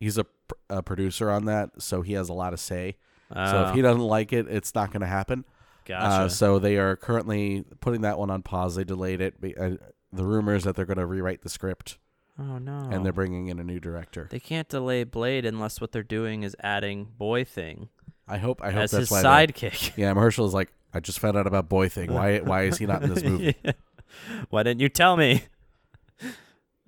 [0.01, 0.27] he's a,
[0.71, 2.97] a producer on that, so he has a lot of say.
[3.33, 5.45] so Oh, if he doesn't like it, it's not going to happen.
[5.85, 6.25] gotcha.
[6.25, 8.75] Uh, so they are currently putting that one on pause.
[8.77, 9.35] They delayed it.
[9.59, 9.71] Uh,
[10.13, 11.99] the rumor is that they're going to rewrite the script,
[12.39, 12.89] oh no.
[12.93, 14.29] and they're bringing in a new director.
[14.31, 17.89] They can't delay Blade unless what they're doing is adding Boy Thing
[18.29, 18.61] I hope.
[18.63, 19.93] I hope as that's his they- sidekick.
[19.97, 22.13] Yeah, Mahershala's like, I just found out about Boy Thing.
[22.13, 22.39] Why?
[22.39, 23.57] Why is he not in this movie?
[24.51, 25.43] Why didn't you tell me?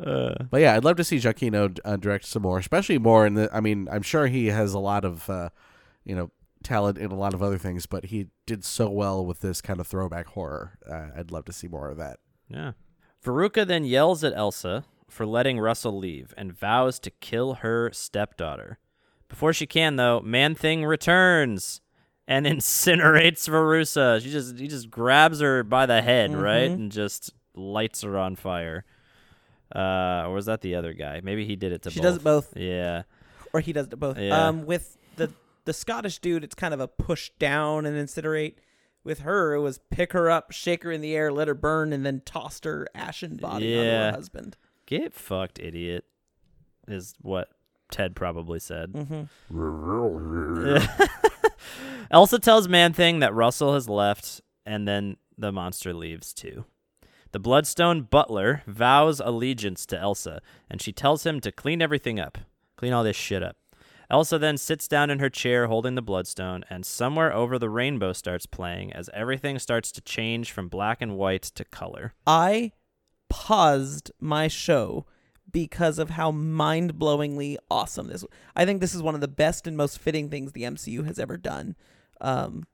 [0.05, 3.35] Uh, But yeah, I'd love to see Giacchino uh, direct some more, especially more in
[3.35, 3.49] the.
[3.53, 5.49] I mean, I'm sure he has a lot of, uh,
[6.05, 6.31] you know,
[6.63, 9.81] talent in a lot of other things, but he did so well with this kind
[9.81, 10.79] of throwback horror.
[10.89, 12.19] Uh, I'd love to see more of that.
[12.49, 12.73] yeah.
[13.25, 18.79] Veruca then yells at Elsa for letting Russell leave and vows to kill her stepdaughter.
[19.29, 21.81] Before she can, though, Man Thing returns
[22.29, 22.47] and
[22.83, 24.23] incinerates Veruca.
[24.23, 28.37] She just he just grabs her by the head, right, and just lights her on
[28.37, 28.85] fire.
[29.75, 31.21] Uh, or was that the other guy?
[31.23, 32.05] Maybe he did it to both She both.
[32.07, 33.03] does it both, Yeah.
[33.53, 34.19] or he does it both.
[34.19, 34.49] Yeah.
[34.49, 35.31] Um, with the
[35.64, 38.55] the Scottish dude, it's kind of a push down and incinerate.
[39.05, 41.93] With her, it was pick her up, shake her in the air, let her burn,
[41.93, 44.07] and then tossed her ashen body Yeah.
[44.11, 44.57] her husband.
[44.87, 46.05] Get fucked, idiot.
[46.87, 47.51] Is what
[47.91, 48.93] Ted probably said.
[48.93, 49.25] Mm-hmm.
[52.11, 56.64] Elsa tells Man Thing that Russell has left, and then the monster leaves too.
[57.33, 62.39] The Bloodstone butler vows allegiance to Elsa, and she tells him to clean everything up.
[62.76, 63.57] Clean all this shit up.
[64.11, 68.14] Elsa then sits down in her chair holding the Bloodstone, and somewhere over the rainbow
[68.14, 72.14] starts playing as everything starts to change from black and white to color.
[72.26, 72.72] I
[73.29, 75.05] paused my show
[75.51, 78.24] because of how mind-blowingly awesome this.
[78.57, 81.18] I think this is one of the best and most fitting things the MCU has
[81.18, 81.76] ever done.
[82.22, 82.66] Um,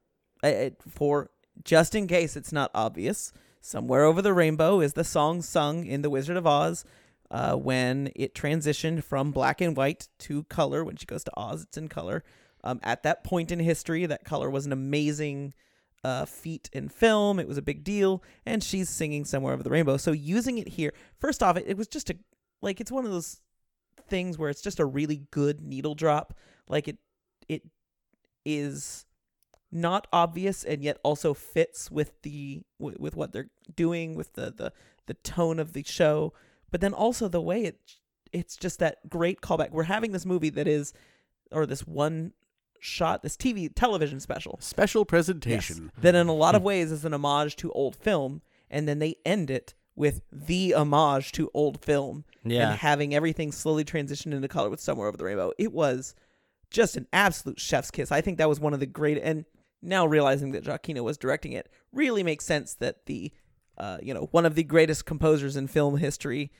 [0.44, 1.30] I- I- for
[1.64, 3.32] just in case it's not obvious,
[3.64, 6.84] somewhere over the rainbow is the song sung in The Wizard of Oz.
[7.30, 11.62] Uh, when it transitioned from black and white to color, when she goes to Oz,
[11.62, 12.22] it's in color.
[12.62, 15.54] Um, at that point in history, that color was an amazing
[16.04, 17.40] uh, feat in film.
[17.40, 19.96] It was a big deal, and she's singing somewhere over the rainbow.
[19.96, 22.16] So using it here, first off, it, it was just a
[22.60, 23.40] like it's one of those
[24.08, 26.34] things where it's just a really good needle drop.
[26.68, 26.98] Like it,
[27.48, 27.62] it
[28.44, 29.06] is
[29.74, 34.50] not obvious and yet also fits with the with, with what they're doing with the
[34.56, 34.72] the
[35.06, 36.32] the tone of the show.
[36.70, 37.78] But then also the way it
[38.32, 39.70] it's just that great callback.
[39.70, 40.92] We're having this movie that is
[41.52, 42.32] or this one
[42.80, 45.90] shot, this TV television special Special presentation.
[46.00, 49.16] that in a lot of ways is an homage to old film, and then they
[49.24, 52.70] end it with the homage to old film Yeah.
[52.70, 55.52] and having everything slowly transition into color with somewhere over the rainbow.
[55.58, 56.14] It was
[56.70, 58.10] just an absolute chef's kiss.
[58.10, 59.44] I think that was one of the great and
[59.84, 63.32] now realizing that Giacchino was directing it really makes sense that the
[63.78, 66.50] uh, you know one of the greatest composers in film history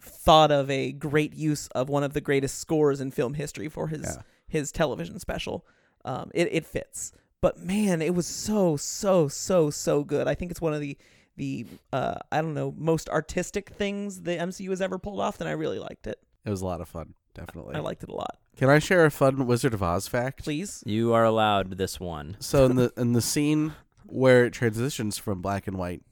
[0.00, 3.88] thought of a great use of one of the greatest scores in film history for
[3.88, 4.22] his Yeah.
[4.48, 5.66] his television special.
[6.04, 7.12] Um, it it fits,
[7.42, 10.26] but man, it was so so so so good.
[10.26, 10.96] I think it's one of the
[11.36, 15.48] the uh, I don't know most artistic things the MCU has ever pulled off, and
[15.48, 16.18] I really liked it.
[16.44, 17.14] It was a lot of fun.
[17.34, 17.74] Definitely.
[17.74, 18.38] I liked it a lot.
[18.56, 20.42] Can I share a fun Wizard of Oz fact?
[20.44, 22.36] Please, You are allowed this one.
[22.40, 23.74] So in the in the scene
[24.04, 26.02] where it transitions from black and white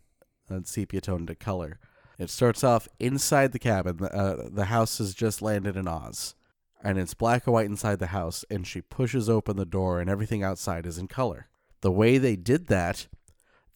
[0.49, 1.79] and sepia tone to color,
[2.19, 3.97] it starts off inside the cabin.
[3.99, 6.35] The, uh, the house has just landed in Oz,
[6.83, 8.45] and it's black and white inside the house.
[8.49, 11.49] And she pushes open the door, and everything outside is in color.
[11.81, 13.09] The way they did that,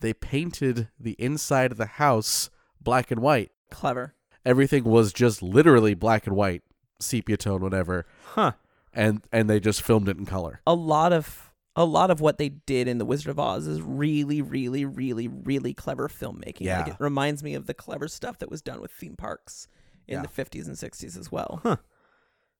[0.00, 3.50] they painted the inside of the house black and white.
[3.70, 4.14] clever.
[4.44, 6.62] Everything was just literally black and white,
[7.02, 8.52] sepia tone, whatever, Huh.
[8.92, 10.60] and and they just filmed it in color.
[10.66, 13.80] A lot of a lot of what they did in the Wizard of Oz is
[13.80, 16.60] really, really, really, really clever filmmaking.
[16.60, 16.80] Yeah.
[16.80, 19.68] Like it reminds me of the clever stuff that was done with theme parks
[20.06, 20.22] in Yeah.
[20.22, 21.60] the fifties and sixties as well.
[21.62, 21.76] Huh.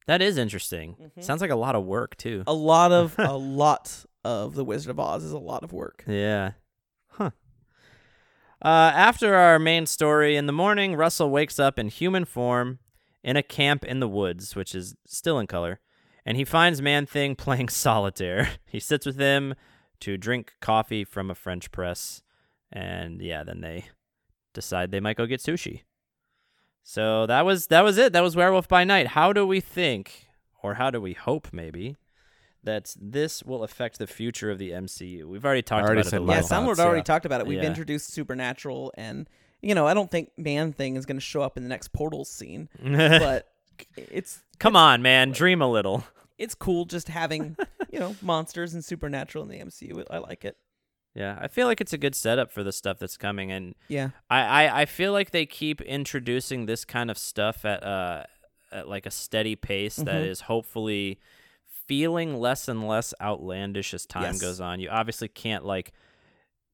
[0.06, 0.96] That is interesting.
[1.00, 1.20] Mm-hmm.
[1.20, 2.42] Sounds like a lot of work too.
[2.46, 6.04] A lot of a lot of the Wizard of Oz is a lot of work.
[6.06, 6.52] Yeah.
[7.10, 7.30] Huh.
[8.64, 12.78] Uh, after our main story in the morning, Russell wakes up in human form
[13.24, 15.80] in a camp in the woods, which is still in color,
[16.26, 18.50] and he finds Man Thing playing solitaire.
[18.66, 19.54] He sits with him
[20.00, 22.22] to drink coffee from a French press,
[22.72, 23.86] and yeah, then they
[24.54, 25.82] decide they might go get sushi.
[26.82, 28.12] So that was that was it.
[28.12, 29.08] That was Werewolf by Night.
[29.08, 30.26] How do we think,
[30.62, 31.96] or how do we hope, maybe,
[32.64, 35.24] that this will affect the future of the MCU?
[35.26, 36.48] We've already talked already about it a my Yeah, little.
[36.48, 37.04] thoughts, Soundlord already yeah.
[37.04, 37.46] talked about it.
[37.46, 37.68] We've Yeah.
[37.68, 39.28] introduced Supernatural, and
[39.62, 41.92] you know, I don't think Man Thing is going to show up in the next
[41.92, 43.48] Portal scene, but
[43.96, 46.04] it's come on, man, dream a little.
[46.38, 47.56] it's cool just having
[47.92, 50.04] you know monsters and supernatural in the MCU.
[50.10, 50.56] I like it.
[51.14, 54.10] Yeah, I feel like it's a good setup for the stuff that's coming, and Yeah,
[54.30, 58.24] I, I, I feel like they keep introducing this kind of stuff at uh
[58.72, 60.26] at like a steady pace that Mhm.
[60.28, 61.20] is hopefully
[61.86, 64.40] feeling less and less outlandish as time Yes.
[64.40, 64.80] goes on.
[64.80, 65.92] You obviously can't like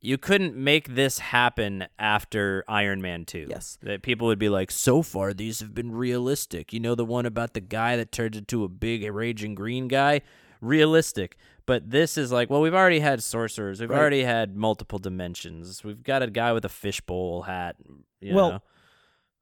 [0.01, 3.46] you couldn't make this happen after Iron Man 2.
[3.51, 3.78] Yes.
[3.82, 6.72] That people would be like, so far these have been realistic.
[6.72, 10.20] You know the one about the guy that turns into a big raging green guy?
[10.61, 11.36] Realistic.
[11.66, 13.80] But this is like, well, we've already had sorcerers.
[13.80, 13.99] We've Right.
[13.99, 15.84] already had multiple dimensions.
[15.84, 17.76] We've got a guy with a fishbowl hat.
[18.20, 18.62] You Well, know?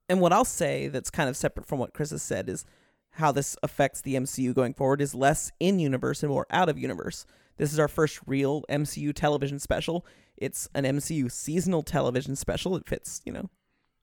[0.09, 2.65] and what I'll say that's kind of separate from what Chris has said is
[3.11, 6.79] how this affects the MCU going forward is less in universe and more out of
[6.79, 7.27] universe.
[7.59, 10.05] This is our first real MCU television special.
[10.37, 12.77] It's an MCU seasonal television special.
[12.77, 13.51] It fits, you know,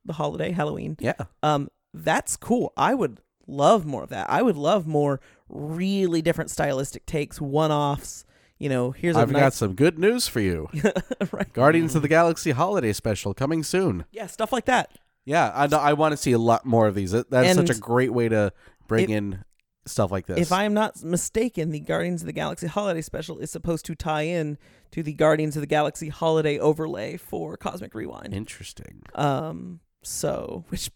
[0.06, 0.98] the holiday, Halloween.
[1.00, 1.14] Yeah.
[1.42, 2.74] Um, that's cool.
[2.76, 4.30] I would love more of that.
[4.30, 5.20] I would love more
[5.50, 8.26] really different stylistic takes, one offs.
[8.58, 10.70] You know, here's I've got nice, some good news for you.
[11.32, 11.52] right.
[11.54, 14.06] Guardians of the Galaxy holiday special coming soon.
[14.12, 14.98] Yeah, stuff like that.
[15.26, 17.12] Yeah, I, I want to see a lot more of these.
[17.12, 18.54] That- That's such a great way to
[18.88, 19.44] bring if- in
[19.86, 20.40] stuff like this.
[20.40, 23.96] If I am not mistaken, the Guardians of the Galaxy holiday special is supposed to
[23.96, 24.58] tie in
[24.92, 28.34] to the Guardians of the Galaxy holiday overlay for Cosmic Rewind.
[28.34, 29.02] Interesting.
[29.16, 30.90] Um, so which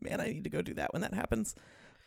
[0.00, 1.54] man, I need to go do that when that happens.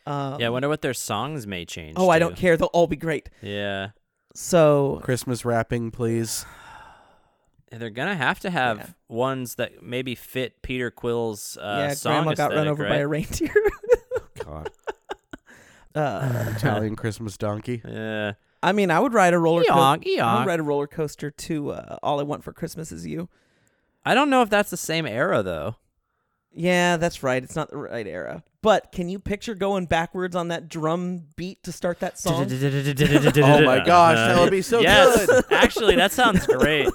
[0.07, 1.95] Um, yeah, I wonder what their songs may change.
[1.97, 2.57] oh, I don't care.
[2.57, 3.29] They'll all be great.
[3.41, 3.89] Yeah.
[4.35, 6.45] So Christmas wrapping, please.
[7.71, 8.85] They're gonna have to have Yeah.
[9.09, 12.89] ones that maybe fit Peter Quill's uh, yeah, song Grandma got run over right?
[12.89, 13.49] by a reindeer.
[15.95, 16.35] God.
[16.35, 17.81] uh, Italian Christmas donkey.
[17.87, 18.33] Yeah.
[18.61, 19.73] I mean, I would ride a roller coaster.
[20.09, 23.05] Eonk, I would ride a roller coaster to uh, "All I Want for Christmas Is
[23.05, 23.29] You."
[24.03, 25.75] I don't know if that's the same era though.
[26.51, 27.43] Yeah, that's right.
[27.43, 28.43] It's not the right era.
[28.61, 32.45] But can you picture going backwards on that drum beat to start that song?
[33.43, 35.25] Oh my gosh, that would be so yes.
[35.25, 35.43] good.
[35.51, 36.87] Actually, that sounds great.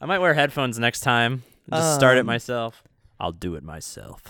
[0.00, 1.42] I might wear headphones next time.
[1.66, 2.82] And just start it Um, myself.
[3.18, 4.22] I'll do it myself.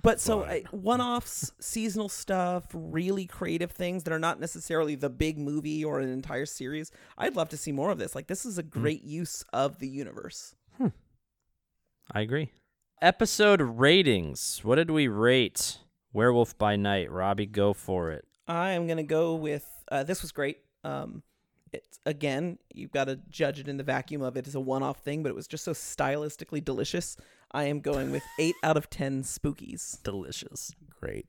[0.00, 5.38] But so I, one-offs, seasonal stuff, really creative things that are not necessarily the big
[5.38, 6.90] movie or an entire series.
[7.16, 8.14] I'd love to see more of this.
[8.14, 10.56] Like this is a great use of the universe.
[12.12, 12.50] I agree.
[13.00, 14.60] Episode ratings.
[14.62, 15.78] What did we rate?
[16.12, 17.10] Werewolf by Night.
[17.10, 18.24] Robbie, go for it.
[18.46, 20.58] I am gonna go with uh, this was great.
[20.82, 21.22] Um,
[21.72, 24.98] it's again, you've got to judge it in the vacuum of it as a one-off
[24.98, 27.16] thing, but it was just so stylistically delicious.
[27.54, 30.02] I am going with eight out of ten spookies.
[30.02, 30.72] Delicious.
[31.00, 31.26] Great.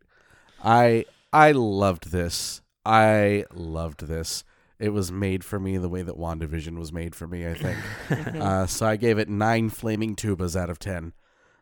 [0.63, 2.61] I I loved this.
[2.83, 4.43] I loved this.
[4.79, 7.77] It was made for me the way that WandaVision was made for me, I think.
[8.41, 11.13] uh, so I gave it nine flaming tubas out of ten.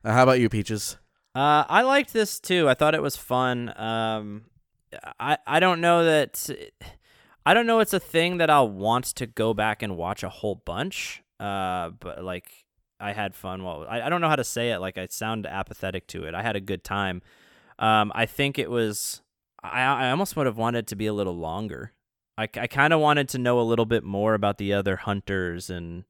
[0.04, 0.98] Uh, how about you, Peaches?
[1.36, 2.70] Uh, I liked this too.
[2.70, 3.74] I thought it was fun.
[3.78, 4.46] Um,
[5.20, 6.50] I I don't know that.
[7.46, 10.30] I don't know it's a thing that I'll want to go back and watch a
[10.30, 11.22] whole bunch.
[11.38, 12.63] Uh, but like
[13.04, 13.64] I had fun.
[13.64, 14.80] Well, I, I don't know how to say it.
[14.80, 16.34] Like I sound apathetic to it.
[16.34, 17.22] I had a good time.
[17.78, 19.22] Um, I think it was.
[19.62, 21.92] I I almost would have wanted to be a little longer.
[22.38, 25.70] I I kind of wanted to know a little bit more about the other hunters
[25.70, 26.06] and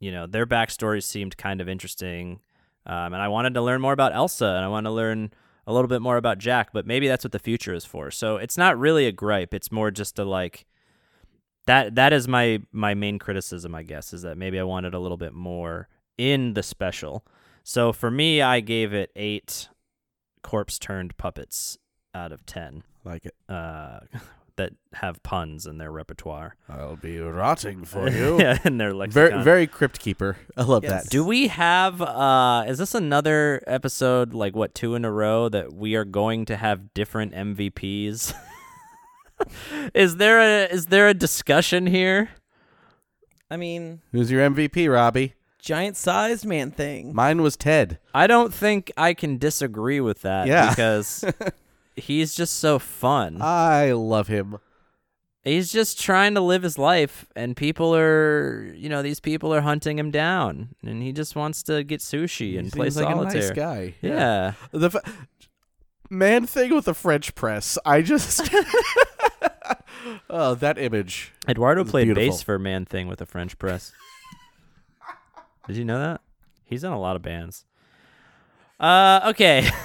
[0.00, 2.40] you know their backstories seemed kind of interesting.
[2.86, 5.32] Um, and I wanted to learn more about Elsa, and I want to learn
[5.66, 6.70] a little bit more about Jack.
[6.72, 8.10] But maybe that's what the future is for.
[8.10, 9.54] So it's not really a gripe.
[9.54, 10.66] It's more just a like
[11.66, 11.94] that.
[11.94, 15.16] That is my my main criticism, I guess, is that maybe I wanted a little
[15.16, 15.88] bit more
[16.18, 17.24] in the special.
[17.62, 19.68] So for me, I gave it eight
[20.42, 21.78] corpse turned puppets
[22.14, 23.34] out of ten Like it.
[23.48, 24.00] uh,
[24.56, 26.54] that have puns in their repertoire.
[26.68, 28.38] I'll be rotting for you.
[28.40, 29.30] yeah, in their lexicon.
[29.30, 30.36] Very very crypt keeper.
[30.56, 31.04] I love Yes.
[31.04, 31.10] that.
[31.10, 35.72] Do we have uh is this another episode like what two in a row that
[35.72, 38.32] we are going to have different MVPs?
[39.94, 42.30] is there a is there a discussion here?
[43.50, 45.34] I mean, Who's your MVP, Robbie?
[45.64, 47.14] Giant-sized man thing.
[47.14, 47.98] Mine was Ted.
[48.14, 50.68] I don't think I can disagree with that Yeah.
[50.70, 51.24] because
[51.96, 53.38] he's just so fun.
[53.40, 54.58] I love him.
[55.42, 59.60] he's just trying to live his life and people are you know these people are
[59.60, 63.14] hunting him down and he just wants to get sushi and He play seems like
[63.14, 63.42] solitaire.
[63.42, 63.94] a nice guy.
[64.00, 64.52] Yeah.
[64.72, 65.02] The fa-
[66.10, 67.76] man thing with the French press.
[67.84, 68.40] I just
[70.30, 71.32] Oh, that image.
[71.48, 72.30] Eduardo It's played beautiful.
[72.30, 73.92] bass for Man Thing with a French press.
[75.66, 76.20] Did you know that?
[76.64, 77.64] He's in a lot of bands.
[78.78, 79.68] Uh, okay.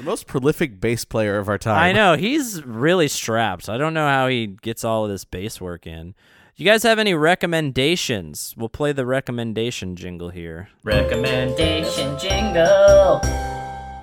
[0.00, 1.76] The most prolific bass player of our time.
[1.76, 3.68] I know he's really strapped.
[3.68, 6.14] I don't know how he gets all of this bass work in.
[6.56, 8.54] You guys have any recommendations?
[8.56, 10.70] We'll play the recommendation jingle here.
[10.84, 13.20] Recommendation jingle.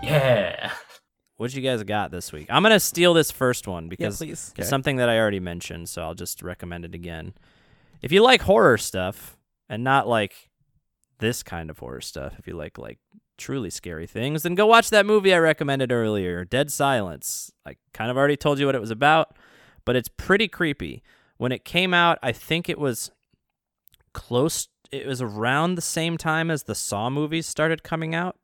[0.03, 0.71] Yeah.
[1.37, 2.45] What you guys got this week?
[2.51, 4.53] I'm gonna steal this first one because please.
[4.55, 7.33] it's something that I already mentioned, so I'll just recommend it again.
[8.03, 9.35] If you like horror stuff
[9.67, 10.49] and not like
[11.19, 12.99] this kind of horror stuff, if you like like
[13.37, 17.51] truly scary things, then go watch that movie I recommended earlier, Dead Silence.
[17.65, 19.35] I kind of already told you what it was about,
[19.85, 21.03] but it's pretty creepy.
[21.37, 23.11] When it came out, I think it was
[24.13, 28.37] close it was around the same time as the Saw movies started coming out.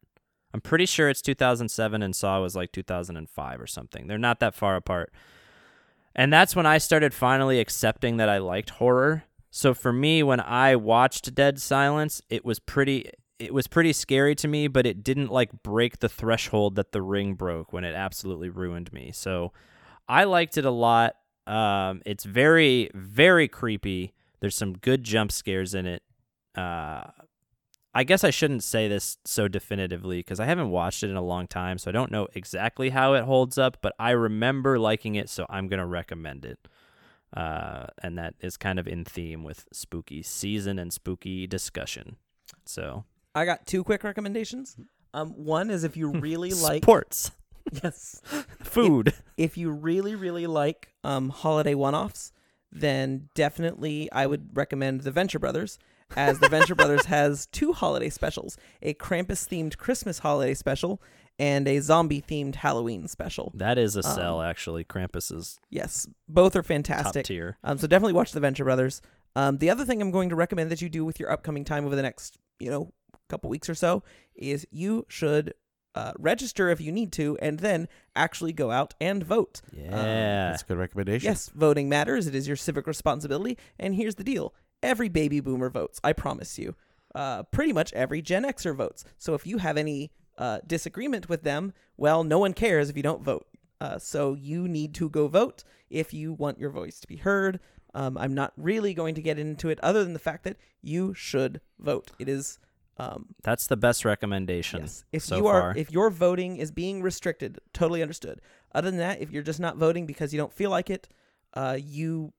[0.54, 4.08] I'm pretty sure it's 2007 and Saw was like 2005 or something.
[4.08, 5.12] They're not that far apart.
[6.16, 9.24] And that's when I started finally accepting that I liked horror.
[9.56, 14.34] So for me when I watched Dead Silence, it was pretty it was pretty scary
[14.34, 17.94] to me, but it didn't like break the threshold that The Ring broke when it
[17.94, 19.12] absolutely ruined me.
[19.14, 19.54] So
[20.08, 21.18] I liked it a lot.
[21.46, 24.16] Um, it's very very creepy.
[24.40, 26.02] There's some good jump scares in it.
[26.56, 27.04] Uh,
[27.94, 31.22] I guess I shouldn't say this so definitively because I haven't watched it in a
[31.22, 35.14] long time, so I don't know exactly how it holds up, but I remember liking
[35.14, 36.58] it, so I'm to recommend it.
[37.36, 42.18] Uh, and that is kind of in theme with spooky season and spooky discussion.
[42.66, 44.78] So, I got two quick recommendations.
[45.14, 47.32] Um, one is if you really like sports,
[47.84, 48.22] yes,
[48.64, 49.14] food.
[49.38, 52.32] if you really really like um holiday one-offs,
[52.72, 55.80] then definitely I would recommend the Venture Brothers,
[56.16, 61.02] as the Venture Brothers has two holiday specials: a Krampus themed Christmas holiday special
[61.40, 63.52] and a zombie themed Halloween special.
[63.56, 64.84] that is a sell, actually.
[64.84, 67.26] Krampus is Yes, both are top fantastic.
[67.26, 67.58] tier.
[67.64, 69.02] Um, so definitely watch the Venture Brothers.
[69.36, 71.86] Um, the other thing I'm going to recommend that you do with your upcoming time
[71.86, 72.92] over the next, you know,
[73.30, 74.04] couple weeks or so
[74.36, 75.54] is you should
[75.96, 79.62] uh, register if you need to, and then actually go out and vote.
[79.72, 79.90] Yeah.
[80.50, 81.26] That's a good recommendation.
[81.28, 82.28] Yes, voting matters.
[82.28, 83.58] It is your civic responsibility.
[83.80, 84.54] And here's the deal:
[84.84, 86.00] every baby boomer votes.
[86.04, 86.76] I promise you.
[87.16, 89.04] Uh, pretty much every Gen Xer votes.
[89.20, 93.04] So if you have any uh, disagreement with them, well, no one cares if you
[93.04, 93.48] don't vote.
[93.80, 97.60] Uh, so you need to go vote if you want your voice to be heard.
[97.94, 101.14] Um, I'm not really going to get into it, other than the fact that you
[101.14, 102.12] should vote.
[102.18, 102.60] It is
[102.98, 105.04] um, That's the best recommendation Yes.
[105.12, 105.74] If so you are far.
[105.78, 108.42] if your voting is being restricted, totally understood.
[108.74, 111.08] Other than that, if you're just not voting because you don't feel like it,
[111.54, 112.34] uh, you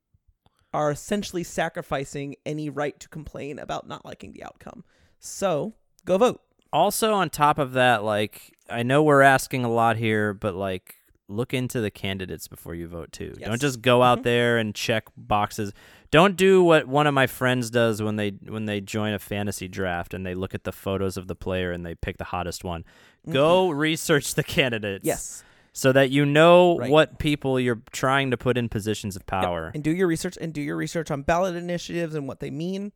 [0.72, 4.84] are essentially sacrificing any right to complain about not liking the outcome.
[5.18, 5.74] So
[6.04, 6.40] go vote.
[6.74, 10.96] Also on top of that like i know we're asking a lot here but like
[11.28, 13.48] look into the candidates before you vote too Yes.
[13.48, 15.72] don't just go out there and check boxes
[16.10, 19.68] don't do what one of my friends does when they when they join a fantasy
[19.68, 22.64] draft and they look at the photos of the player and they pick the hottest
[22.64, 22.84] one
[23.30, 25.42] go research the candidates Yes.
[25.72, 26.90] so that you know Right.
[26.90, 30.52] what people you're trying to put in positions of power And do your research and
[30.52, 32.92] do your research on ballot initiatives and what they mean.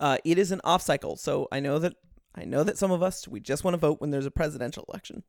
[0.00, 1.94] Uh, it is an off cycle, so I know that
[2.36, 4.84] I know that some of us we just want to vote when there's a presidential
[4.88, 5.22] election.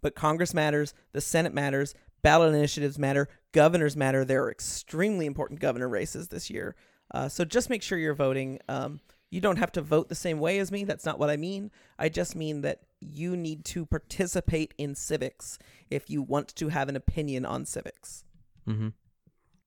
[0.00, 4.24] But Congress matters, the Senate matters, ballot initiatives matter, governors matter.
[4.24, 6.76] There are extremely important governor races this year.
[7.12, 8.60] Uh, so just make sure you're voting.
[8.68, 9.00] Um,
[9.30, 10.84] you don't have to vote the same way as me.
[10.84, 11.70] That's not what I mean.
[11.98, 15.58] I just mean that you need to participate in civics
[15.90, 18.24] if you want to have an opinion on civics.
[18.66, 18.88] mm-hmm.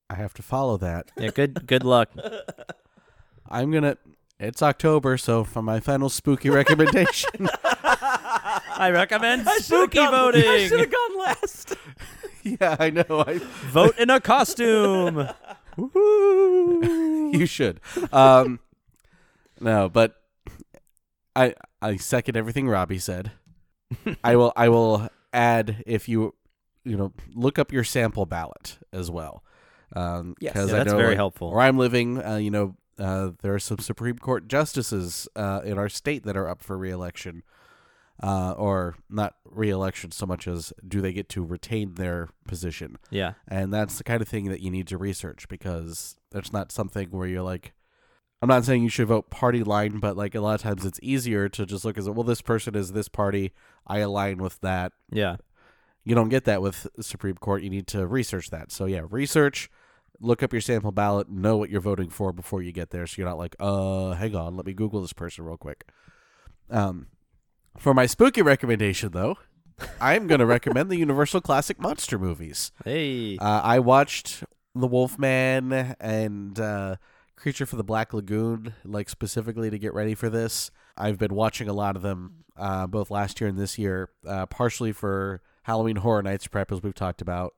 [0.09, 1.09] I have to follow that.
[1.17, 2.09] yeah good good luck
[3.51, 3.97] I'm gonna.
[4.41, 10.91] It's October, so for my final spooky recommendation, i recommend spooky voting I should have
[10.91, 11.75] gone last.
[12.43, 13.23] yeah, I know.
[13.27, 13.37] I,
[13.69, 15.29] vote in a costume
[15.77, 17.79] you should.
[18.11, 18.59] Um,
[19.59, 20.15] no, but
[21.35, 23.31] I I second everything Robbie said.
[24.23, 26.33] I will I will add if you
[26.83, 29.43] you know look up your sample ballot as well.
[29.95, 30.53] Um, Yes.
[30.53, 31.51] 'cause Yeah, I that's know, very like, helpful.
[31.51, 35.77] Where I'm living, uh, you know, uh, there are some Supreme Court justices uh, in
[35.77, 37.43] our state that are up for reelection.
[38.23, 42.97] Uh, or not reelection so much as do they get to retain their position?
[43.09, 46.71] yeah And that's the kind of thing that you need to research because that's not
[46.71, 47.73] something where you're like,
[48.39, 50.99] I'm not saying you should vote party line, but like a lot of times it's
[51.01, 53.53] easier to just look as well, this person is this party.
[53.87, 54.91] I align with that.
[55.09, 55.37] yeah
[56.03, 57.63] You don't get that with Supreme Court.
[57.63, 58.71] You need to research that.
[58.71, 59.67] So yeah, research,
[60.22, 63.07] look up your sample ballot, know what you're voting for before you get there.
[63.07, 65.89] So you're not like, uh, hang on, let me Google this person real quick.
[66.69, 67.07] Um,
[67.78, 69.38] for my spooky recommendation though,
[69.99, 72.72] I'm going to recommend the Universal Classic Monster movies.
[72.86, 73.38] Hey.
[73.38, 74.43] Uh, I watched
[74.76, 76.97] The Wolfman and uh,
[77.36, 80.69] Creature for the Black Lagoon, like specifically to get ready for this.
[80.95, 84.45] I've been watching a lot of them, uh, both last year and this year, uh,
[84.45, 87.55] partially for Halloween Horror Nights Prep, as we've talked about.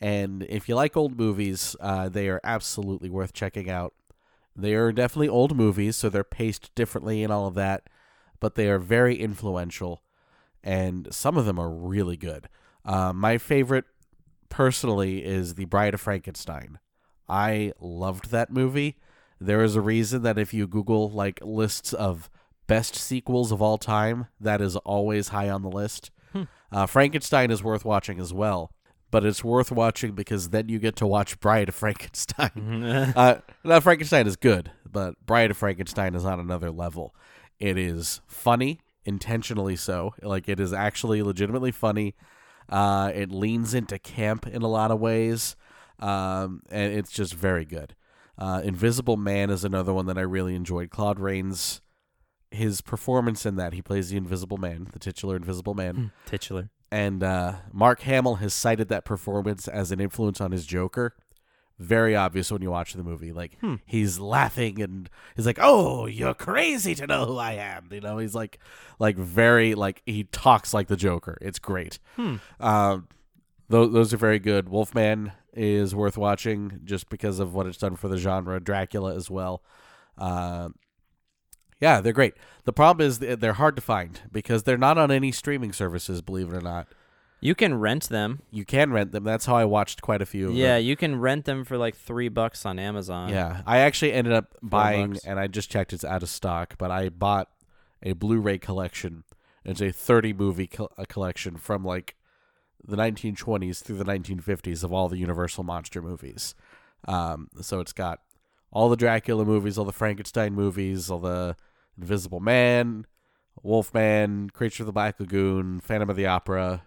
[0.00, 3.94] And if you like old movies, uh, they are absolutely worth checking out.
[4.54, 7.88] They are definitely old movies, so they're paced differently and all of that,
[8.40, 10.02] but they are very influential,
[10.64, 12.48] and some of them are really good.
[12.84, 13.84] Uh, my favorite,
[14.48, 16.78] personally, is The Bride of Frankenstein.
[17.28, 18.96] I loved that movie.
[19.40, 22.30] There is a reason that if you Google like lists of
[22.66, 26.10] best sequels of all time, that is always high on the list.
[26.72, 28.70] Uh, Frankenstein is worth watching as well,
[29.16, 32.82] but it's worth watching because then you get to watch Bride of Frankenstein.
[33.16, 37.14] uh, now, Frankenstein is good, but Bride of Frankenstein is on another level.
[37.58, 40.12] It is funny, intentionally so.
[40.20, 42.14] Like it is actually legitimately funny.
[42.68, 45.56] Uh, it leans into camp in a lot of ways,
[45.98, 47.96] um, and it's just very good.
[48.36, 50.90] Uh, Invisible Man is another one that I really enjoyed.
[50.90, 51.80] Claude Rains,
[52.50, 56.68] his performance in that, he plays the Invisible Man, the titular Invisible Man Titular.
[56.90, 61.14] And uh, Mark Hamill has cited that performance as an influence on his Joker.
[61.78, 63.32] Very obvious when you watch the movie.
[63.32, 68.00] Like he's laughing and he's like, "Oh, you're crazy to know who I am." You
[68.00, 68.58] know, he's like,
[68.98, 71.36] like very like he talks like the Joker.
[71.42, 71.98] It's great.
[72.60, 73.08] Um,
[73.68, 74.70] those those are very good.
[74.70, 78.58] Wolfman is worth watching just because of what it's done for the genre.
[78.58, 79.62] Dracula as well.
[80.16, 80.70] Uh,
[81.80, 82.34] yeah, they're great.
[82.64, 86.22] The problem is they're hard to find because they're not on any streaming services.
[86.22, 86.88] Believe it or not
[87.40, 88.40] You can rent them.
[88.50, 89.24] you can rent them.
[89.24, 90.48] That's how I watched quite a few.
[90.48, 90.86] Of Yeah, them.
[90.86, 93.28] you can rent them for like three bucks on Amazon.
[93.28, 93.62] yeah.
[93.66, 95.24] I actually ended up buying, bucks.
[95.24, 96.74] and I just checked it's out of stock.
[96.78, 97.48] But I bought
[98.02, 99.24] a Blu-ray collection.
[99.64, 102.14] It's a 30 movie co- a collection from like
[102.86, 106.54] the 1920s through the 1950s of all the Universal monster movies.
[107.08, 108.20] Um, so it's got
[108.70, 111.56] all the Dracula movies, all the Frankenstein movies, all the
[111.98, 113.06] Invisible Man,
[113.62, 116.82] Wolfman, Creature of the Black Lagoon, Phantom of the Opera,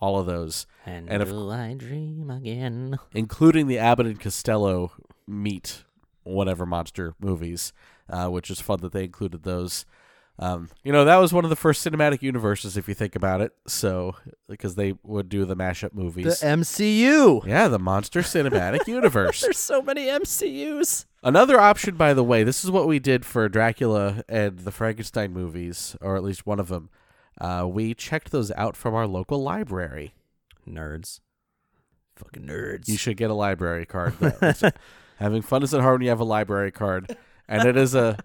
[0.00, 0.66] all of those.
[0.86, 2.98] And, And of- will I dream again?
[3.12, 4.92] including the Abbott and Costello
[5.26, 5.84] meet
[6.22, 7.72] whatever monster movies,
[8.08, 9.84] uh, which is fun that they included those.
[10.40, 13.40] Um, you know, that was one of the first cinematic universes, if you think about
[13.40, 13.52] it.
[13.66, 14.14] So,
[14.48, 16.40] because they would do the mashup movies.
[16.40, 16.46] The.
[16.46, 17.44] MCU.
[17.44, 19.40] yeah, the Monster Cinematic Universe.
[19.40, 21.06] There's so many MCUs.
[21.24, 25.32] Another option, by the way, this is what we did for Dracula and the Frankenstein
[25.32, 26.90] movies, or at least one of them.
[27.40, 30.14] Uh, we checked those out from our local library.
[30.68, 31.20] Nerds.
[32.16, 32.88] Fucking nerds.
[32.88, 34.14] You should get a library card.
[35.16, 37.16] Having fun isn't hard when you have a library card,
[37.48, 38.18] and it is a.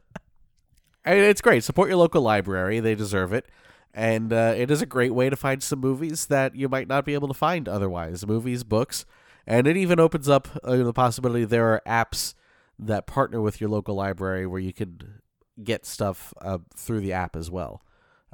[1.06, 1.64] it's great.
[1.64, 3.48] Support your local library; they deserve it,
[3.94, 7.06] and uh, it is a great way to find some movies that you might not
[7.06, 8.26] be able to find otherwise.
[8.26, 9.06] Movies, books,
[9.46, 12.34] and it even opens up uh, the possibility there are apps
[12.80, 15.22] that partner with your local library where you could
[15.64, 17.84] get stuff uh, through the app as well.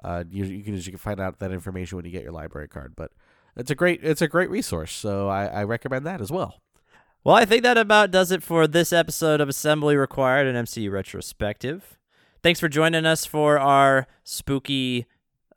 [0.04, 2.68] Uh, you, you can you can find out that information when you get your library
[2.68, 3.12] card, but
[3.56, 4.94] it's a great it's a great resource.
[4.94, 6.62] So I, I recommend that as well.
[7.24, 10.90] Well, I think that about does it for this episode of Assembly Required, an MCU
[10.90, 11.99] retrospective.
[12.42, 15.06] Thanks for joining us for our spooky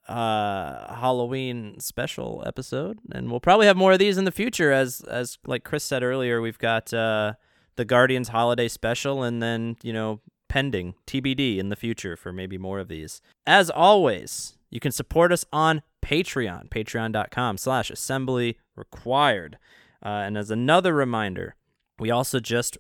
[0.09, 4.73] uh Halloween special episode and we'll probably have more of these in the future.
[4.73, 7.35] As as like Chris said earlier we've got uh
[7.77, 12.59] the Guardians holiday special and then you know pending TBD in the future for maybe
[12.59, 13.23] more of these.
[13.47, 19.57] As always you can support us on Patreon patreon.com slash assembly required.
[20.05, 21.55] Uh, and as another reminder
[22.01, 22.77] we also just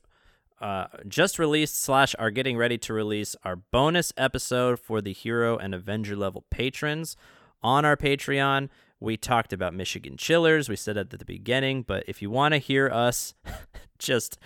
[0.63, 5.59] uh, just released slash are getting ready to release our bonus episode for the hero
[5.59, 7.17] and avenger level patrons.
[7.65, 8.69] On our patreon
[9.01, 10.69] we talked about michigan chillers.
[10.69, 13.35] We said at the beginning but if you want to hear us
[13.99, 14.39] just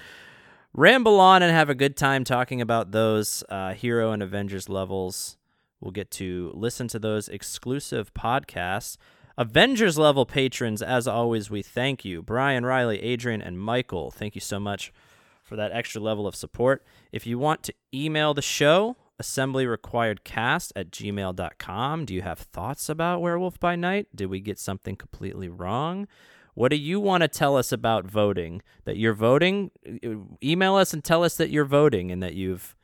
[0.72, 5.36] ramble on and have a good time talking about those uh, hero and avengers levels
[5.80, 8.96] we'll get to listen to those exclusive podcasts.
[9.36, 12.22] Avengers level patrons as always we thank you.
[12.22, 14.94] Brian riley adrian and michael thank you so much
[15.46, 16.84] for that extra level of support.
[17.12, 22.04] If you want to email the show, assemblyrequiredcast at gmail.com.
[22.04, 24.08] Do you have thoughts about Werewolf by Night?
[24.14, 26.06] Did we get something completely wrong?
[26.54, 28.62] What do you want to tell us about voting?
[28.84, 29.70] That you're voting?
[30.42, 32.74] Email us and tell us that you're voting and that you've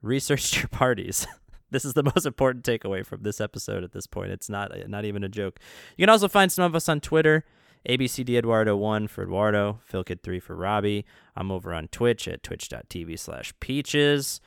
[0.00, 1.26] researched your parties.
[1.70, 4.30] this is the most important takeaway from this episode at this point.
[4.30, 5.58] It's not not even a joke.
[5.96, 7.44] You can also find some of us on Twitter.
[7.88, 11.04] ABCD Eduardo 1 for Eduardo, PhilKid3 for Robbie.
[11.34, 14.40] I'm over on Twitch at twitch.tv slash peaches.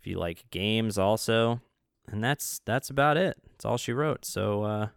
[0.00, 1.60] If you like games also.
[2.10, 3.36] And that's that's about it.
[3.52, 4.24] That's all she wrote.
[4.24, 4.88] So uh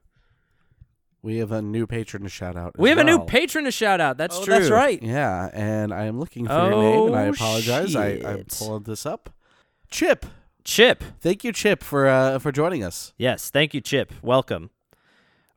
[1.22, 2.78] We have a new patron to shout out.
[2.80, 4.18] we as have a new patron to shout out.
[4.18, 4.54] That's oh, true.
[4.56, 5.02] that's right.
[5.02, 7.96] Yeah, and I am looking for your name, and I Oh, apologize.
[7.96, 8.56] I, I'm shit.
[8.58, 9.30] pulling this up.
[9.92, 10.26] Chip,
[10.64, 11.04] Chip.
[11.22, 13.14] thank you, Chip, for uh, for joining us.
[13.18, 14.12] Yes, thank you, Chip.
[14.24, 14.72] Welcome.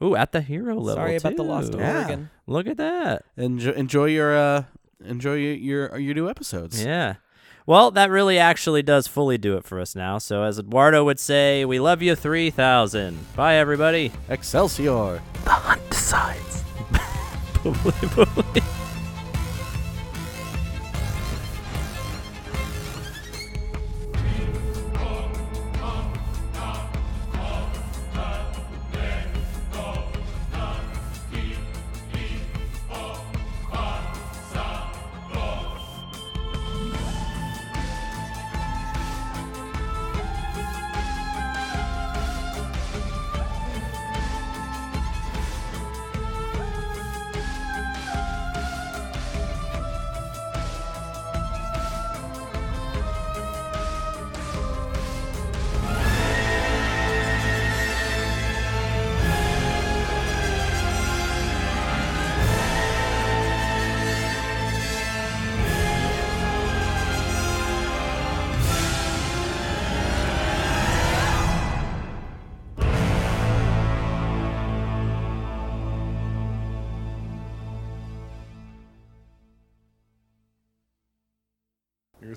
[0.03, 0.94] Ooh, at the hero level.
[1.03, 1.74] Sorry about the lost.
[1.74, 1.99] Yeah.
[1.99, 2.30] Oregon.
[2.46, 3.24] Look at that.
[3.36, 4.64] Enjoy, enjoy your uh,
[5.05, 6.82] enjoy your, your your new episodes.
[6.82, 7.16] Yeah.
[7.66, 10.16] Well, that really actually does fully do it for us now.
[10.16, 13.36] So, as Eduardo would say, we love you 3000.
[13.36, 14.11] Bye, everybody.
[14.30, 15.20] Excelsior.
[15.44, 16.64] The hunt decides.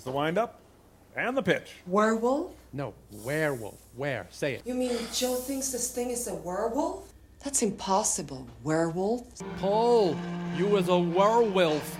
[0.01, 0.59] Here's the windup
[1.15, 1.73] and the pitch.
[1.85, 2.53] Werewolf?
[2.73, 3.77] No, werewolf.
[3.95, 4.25] Where?
[4.31, 4.63] Say it.
[4.65, 7.13] You mean Joe thinks this thing is a werewolf?
[7.43, 8.47] That's impossible.
[8.63, 9.27] Werewolf?
[9.59, 10.17] Paul,
[10.57, 11.99] you was a werewolf.